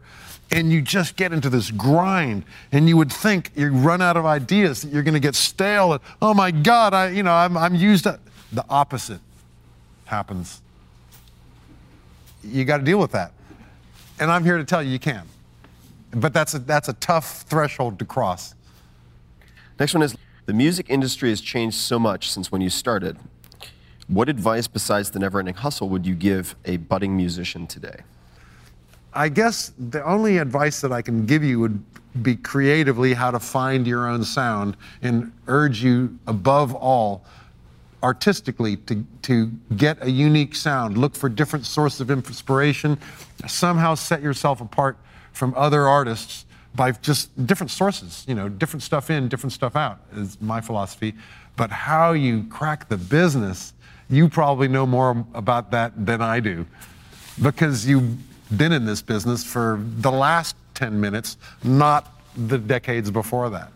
[0.52, 4.26] And you just get into this grind, and you would think you run out of
[4.26, 5.94] ideas, that you're going to get stale.
[5.94, 8.06] And, oh my God, I, you know, I'm, I'm used.
[8.06, 9.20] The opposite
[10.06, 10.62] happens.
[12.44, 13.34] You got to deal with that.
[14.20, 15.28] And I'm here to tell you you can.
[16.12, 18.56] But that's a, that's a tough threshold to cross.
[19.80, 20.16] Next one is
[20.48, 23.18] the music industry has changed so much since when you started.
[24.08, 27.98] What advice besides the never ending hustle would you give a budding musician today?
[29.14, 31.84] I guess the only advice that I can give you would
[32.24, 37.26] be creatively how to find your own sound and urge you above all
[38.02, 40.98] artistically to, to get a unique sound.
[40.98, 42.98] Look for different sources of inspiration.
[43.48, 44.98] Somehow set yourself apart
[45.34, 46.46] from other artists
[46.78, 51.14] by just different sources, you know, different stuff in, different stuff out is my philosophy.
[51.58, 53.74] But how you crack the business,
[54.10, 56.66] you probably know more about that than I do
[57.42, 58.16] because you've
[58.56, 63.72] been in this business for the last 10 minutes, not the decades before that.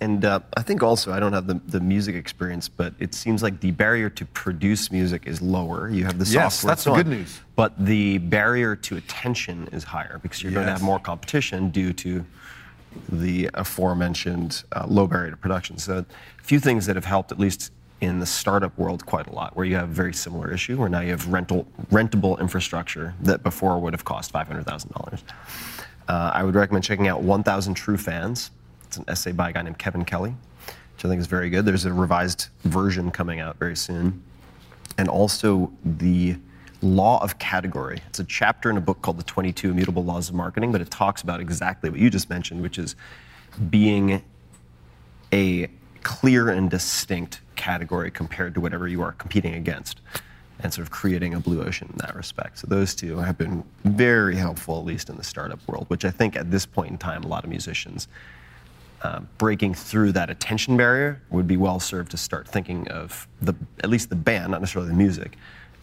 [0.00, 3.42] And uh, I think also, I don't have the, the music experience, but it seems
[3.42, 5.88] like the barrier to produce music is lower.
[5.88, 6.70] You have the Yes, software.
[6.70, 7.40] that's so the good news.
[7.56, 11.92] But the barrier to attention is higher because you're going to have more competition due
[11.94, 12.24] to
[13.08, 15.78] the aforementioned uh, low barrier to production.
[15.78, 15.98] So,
[16.38, 19.56] a few things that have helped, at least in the startup world, quite a lot,
[19.56, 23.42] where you have a very similar issue, where now you have rental, rentable infrastructure that
[23.42, 25.22] before would have cost $500,000.
[26.06, 28.50] Uh, I would recommend checking out 1,000 True Fans.
[28.94, 30.36] It's an essay by a guy named Kevin Kelly,
[30.68, 31.64] which I think is very good.
[31.64, 34.22] There's a revised version coming out very soon.
[34.98, 36.36] And also the
[36.80, 38.00] law of category.
[38.06, 40.92] It's a chapter in a book called The 22 Immutable Laws of Marketing, but it
[40.92, 42.94] talks about exactly what you just mentioned, which is
[43.68, 44.22] being
[45.32, 45.68] a
[46.04, 50.02] clear and distinct category compared to whatever you are competing against
[50.60, 52.60] and sort of creating a blue ocean in that respect.
[52.60, 56.12] So those two have been very helpful, at least in the startup world, which I
[56.12, 58.06] think at this point in time, a lot of musicians
[59.04, 63.54] uh, breaking through that attention barrier would be well served to start thinking of the
[63.82, 65.36] at least the band, not necessarily the music,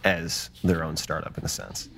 [0.04, 1.88] as their own startup in a sense.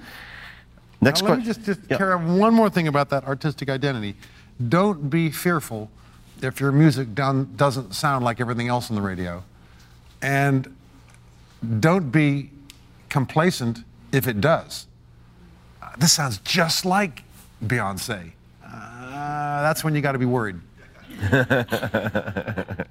[1.01, 1.65] Next Now, let me question.
[1.65, 4.17] just, just carry on one more thing about that artistic identity.
[4.69, 5.91] Don't be fearful
[6.43, 9.43] if your music done, doesn't sound like everything else on the radio.
[10.21, 10.77] And
[11.81, 12.51] don't be
[13.09, 14.87] complacent if it does.
[15.83, 17.23] Uh, this sounds just like
[17.65, 18.33] Beyonce.
[18.63, 20.57] Uh, that's when you got to be worried.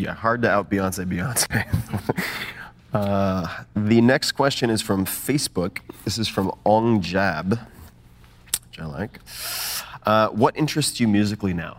[0.00, 2.24] Yeah, hard to out Beyonce, Beyonce.
[2.94, 5.80] uh, the next question is from Facebook.
[6.04, 9.20] This is from Ong Jab, which I like.
[10.04, 11.76] Uh, what interests you musically now?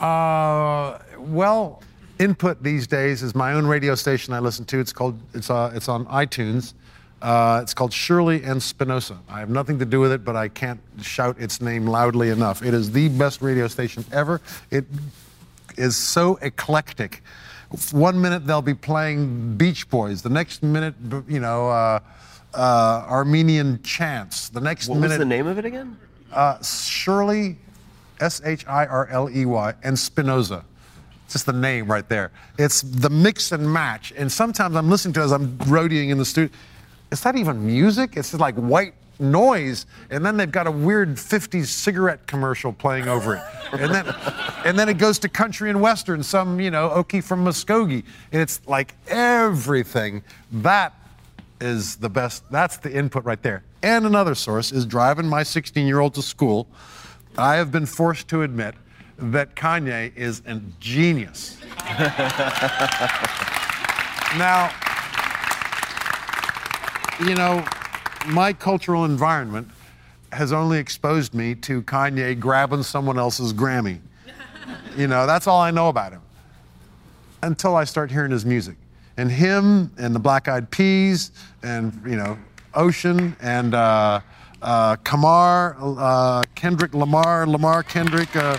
[0.00, 1.82] Uh, well,
[2.18, 4.78] input these days is my own radio station I listen to.
[4.78, 6.72] It's called it's uh, it's on iTunes.
[7.22, 9.18] Uh, it's called Shirley and Spinoza.
[9.28, 12.62] I have nothing to do with it, but I can't shout its name loudly enough.
[12.62, 14.40] It is the best radio station ever.
[14.70, 14.84] It
[15.76, 17.22] is so eclectic.
[17.90, 20.22] One minute they'll be playing Beach Boys.
[20.22, 20.94] The next minute,
[21.26, 22.00] you know, uh,
[22.54, 24.50] uh, Armenian chants.
[24.50, 25.96] The next What minute, was the name of it again?
[26.32, 27.56] uh, Shirley,
[28.20, 30.64] S H I R L E Y, and Spinoza.
[31.24, 32.30] It's just the name right there.
[32.58, 34.12] It's the mix and match.
[34.16, 36.56] And sometimes I'm listening to it as I'm roadieing in the studio.
[37.10, 38.16] Is that even music?
[38.16, 43.08] It's just like white noise, and then they've got a weird 50s cigarette commercial playing
[43.08, 43.42] over it.
[43.72, 44.14] And then,
[44.64, 48.04] and then it goes to country and western, some, you know, Okie from Muskogee.
[48.32, 50.22] And it's like everything.
[50.52, 50.94] That
[51.60, 53.62] is the best, that's the input right there.
[53.82, 56.66] And another source is driving my 16 year old to school.
[57.38, 58.74] I have been forced to admit
[59.18, 61.58] that Kanye is a genius.
[64.38, 64.70] now,
[67.20, 67.64] you know,
[68.26, 69.68] my cultural environment
[70.32, 74.00] has only exposed me to Kanye grabbing someone else's Grammy.
[74.96, 76.22] You know, that's all I know about him
[77.42, 78.76] until I start hearing his music.
[79.18, 82.38] And him and the Black Eyed Peas and, you know,
[82.74, 84.20] Ocean and uh,
[84.62, 88.34] uh, Kamar, uh, Kendrick Lamar, Lamar Kendrick.
[88.34, 88.58] Uh,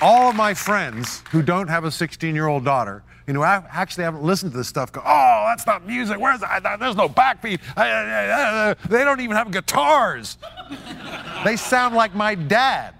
[0.00, 3.62] all of my friends who don't have a 16 year old daughter, you know, I
[3.70, 6.18] actually haven't listened to this stuff, go, oh, that's not music.
[6.18, 6.78] Where's that?
[6.80, 7.60] There's no backbeat.
[8.88, 10.38] They don't even have guitars.
[11.44, 12.94] They sound like my dad,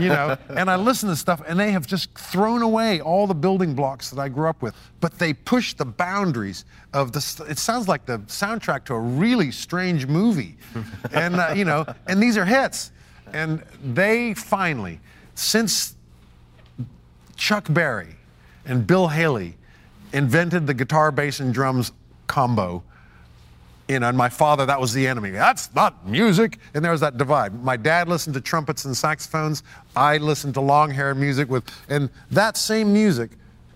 [0.00, 0.36] you know.
[0.50, 4.10] And I listen to stuff, and they have just thrown away all the building blocks
[4.10, 4.74] that I grew up with.
[5.00, 7.46] But they push the boundaries of the.
[7.48, 10.56] It sounds like the soundtrack to a really strange movie,
[11.12, 12.92] and uh, you know, and these are hits.
[13.32, 15.00] And they finally,
[15.34, 15.94] since
[17.36, 18.16] Chuck Berry
[18.64, 19.56] and Bill Haley
[20.12, 21.92] invented the guitar, bass, and drums
[22.26, 22.82] combo.
[23.88, 25.30] You know, and my father, that was the enemy.
[25.30, 26.58] That's not music.
[26.74, 27.64] And there was that divide.
[27.64, 29.64] My dad listened to trumpets and saxophones.
[29.96, 33.32] I listened to long hair music with, and that same music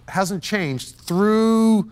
[0.07, 1.91] hasn't changed through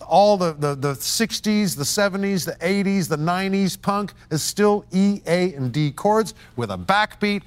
[0.00, 3.80] all the, the, the 60s, the 70s, the 80s, the 90s.
[3.80, 7.42] Punk is still E, A, and D chords with a backbeat.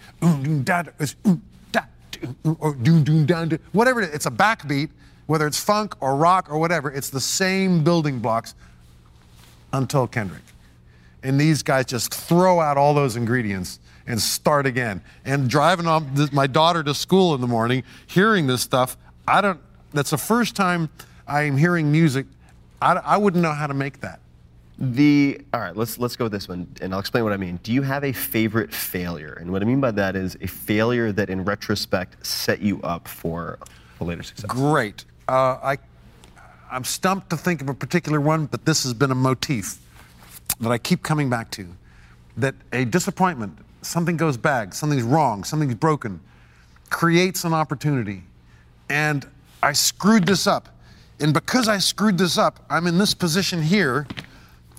[2.60, 4.16] Or doom, doom, down, whatever it is.
[4.16, 4.90] It's a backbeat
[5.28, 8.56] whether it's funk or rock or whatever, it's the same building blocks
[9.74, 10.44] until Kendrick.
[11.24, 15.02] And these guys just throw out all those ingredients and start again.
[15.26, 18.98] And driving on my daughter to school in the morning, hearing this stuff,
[19.28, 19.60] I don't,
[19.94, 20.90] that's the first time
[21.28, 22.28] I'm hearing music.
[22.80, 24.20] I, I wouldn't know how to make that.
[24.78, 27.60] The all right, let's let's go with this one, and I'll explain what I mean.
[27.64, 29.38] Do you have a favorite failure?
[29.40, 33.08] And what I mean by that is a failure that, in retrospect, set you up
[33.08, 33.58] for
[34.02, 34.50] a later success.
[34.50, 35.06] Great.
[35.30, 35.78] Uh, I,
[36.70, 39.78] I'm stumped to think of a particular one, but this has been a motif
[40.60, 41.68] that I keep coming back to.
[42.36, 46.20] That a disappointment, something goes bad, something's wrong, something's broken,
[46.90, 48.24] creates an opportunity.
[48.90, 49.26] And
[49.64, 50.68] I screwed this up.
[51.22, 54.06] And because I screwed this up, I'm in this position here.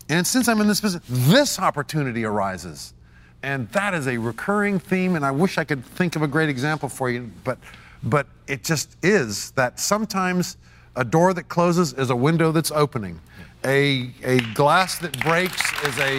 [0.08, 2.94] And since I'm in this position, this opportunity arises.
[3.42, 5.14] And that is a recurring theme.
[5.16, 7.58] And I wish I could think of a great example for you, but
[8.02, 10.56] but it just is that sometimes
[10.94, 13.20] a door that closes is a window that's opening.
[13.64, 16.18] A, a glass that breaks is a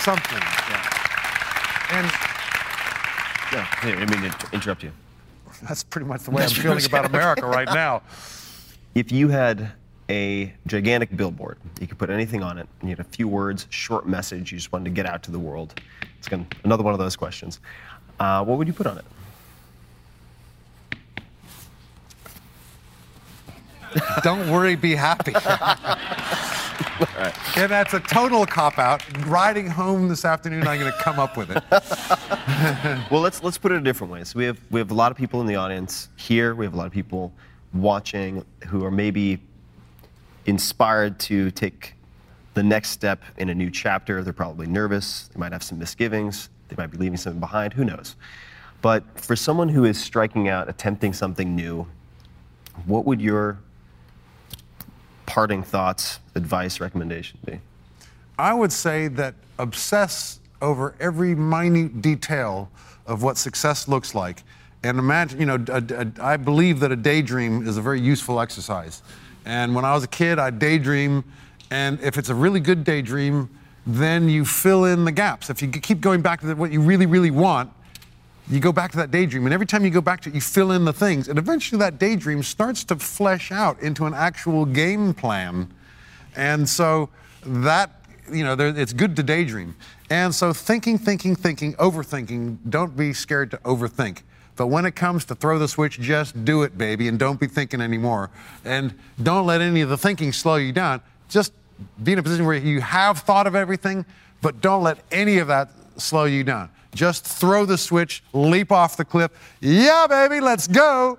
[0.00, 0.38] something.
[0.70, 0.94] Yeah.
[1.90, 2.06] And
[3.52, 4.92] yeah, I mean to interrupt you.
[5.62, 8.02] That's pretty much the way I'm feeling about America right now.
[8.94, 9.72] If you had
[10.10, 13.66] a gigantic billboard, you could put anything on it, and you had a few words,
[13.70, 15.80] short message you just wanted to get out to the world.
[16.18, 17.60] It's gonna, another one of those questions.
[18.20, 19.04] Uh, what would you put on it?
[24.22, 25.34] Don't worry, be happy.
[27.16, 27.56] Right.
[27.56, 29.02] And that's a total cop out.
[29.26, 31.62] Riding home this afternoon, I'm going to come up with it.
[33.10, 34.24] well, let's let's put it a different way.
[34.24, 36.54] So we have we have a lot of people in the audience here.
[36.54, 37.32] We have a lot of people
[37.72, 39.40] watching who are maybe
[40.46, 41.94] inspired to take
[42.54, 44.22] the next step in a new chapter.
[44.22, 45.28] They're probably nervous.
[45.28, 46.48] They might have some misgivings.
[46.68, 47.72] They might be leaving something behind.
[47.72, 48.16] Who knows?
[48.80, 51.86] But for someone who is striking out, attempting something new,
[52.86, 53.58] what would your
[55.26, 57.60] parting thoughts, advice, recommendation be?
[58.38, 62.70] I would say that obsess over every minute detail
[63.06, 64.42] of what success looks like.
[64.82, 68.40] And imagine, you know, a, a, I believe that a daydream is a very useful
[68.40, 69.02] exercise.
[69.44, 71.24] And when I was a kid, I'd daydream.
[71.70, 73.50] And if it's a really good daydream,
[73.86, 75.50] then you fill in the gaps.
[75.50, 77.70] If you keep going back to what you really, really want,
[78.48, 80.40] you go back to that daydream, and every time you go back to it, you
[80.40, 84.66] fill in the things, and eventually that daydream starts to flesh out into an actual
[84.66, 85.72] game plan.
[86.36, 87.08] And so
[87.46, 89.74] that, you know, there, it's good to daydream.
[90.10, 94.22] And so thinking, thinking, thinking, overthinking, don't be scared to overthink.
[94.56, 97.46] But when it comes to throw the switch, just do it, baby, and don't be
[97.46, 98.30] thinking anymore.
[98.64, 101.00] And don't let any of the thinking slow you down.
[101.28, 101.52] Just
[102.02, 104.04] be in a position where you have thought of everything,
[104.42, 106.70] but don't let any of that slow you down.
[106.94, 109.32] Just throw the switch, leap off the cliff.
[109.60, 111.18] Yeah, baby, let's go.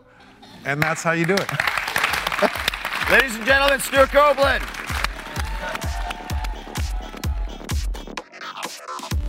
[0.64, 1.52] And that's how you do it.
[3.12, 4.64] Ladies and gentlemen, Stewart Copeland.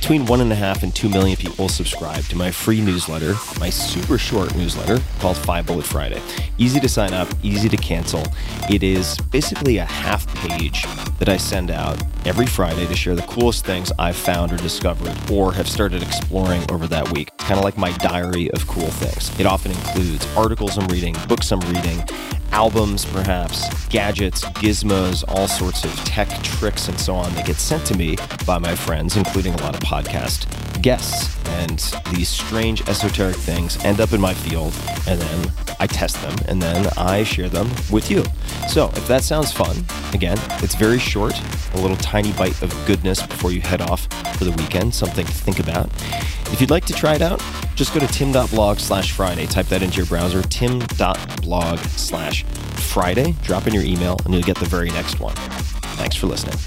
[0.00, 3.68] Between one and a half and two million people subscribe to my free newsletter, my
[3.68, 6.22] super short newsletter called Five Bullet Friday.
[6.56, 8.24] Easy to sign up, easy to cancel.
[8.70, 10.84] It is basically a half page
[11.18, 15.14] that I send out every Friday to share the coolest things I've found or discovered
[15.30, 17.28] or have started exploring over that week.
[17.34, 19.38] It's Kind of like my diary of cool things.
[19.38, 22.02] It often includes articles I'm reading, books I'm reading,
[22.52, 27.84] albums, perhaps, gadgets, gizmos, all sorts of tech tricks, and so on that get sent
[27.86, 30.46] to me by my friends, including a lot of podcast
[30.82, 31.36] guests.
[31.48, 31.78] And
[32.14, 34.74] these strange esoteric things end up in my field,
[35.06, 38.24] and then I test them, and then I share them with you.
[38.68, 41.34] So if that sounds fun, again, it's very short,
[41.74, 45.32] a little tiny bite of goodness before you head off for the weekend, something to
[45.32, 45.90] think about.
[46.52, 47.42] If you'd like to try it out,
[47.74, 49.46] just go to tim.blog slash Friday.
[49.46, 51.78] Type that into your browser, tim.blog
[52.44, 53.34] Friday.
[53.42, 55.34] Drop in your email, and you'll get the very next one.
[55.96, 56.58] Thanks for listening.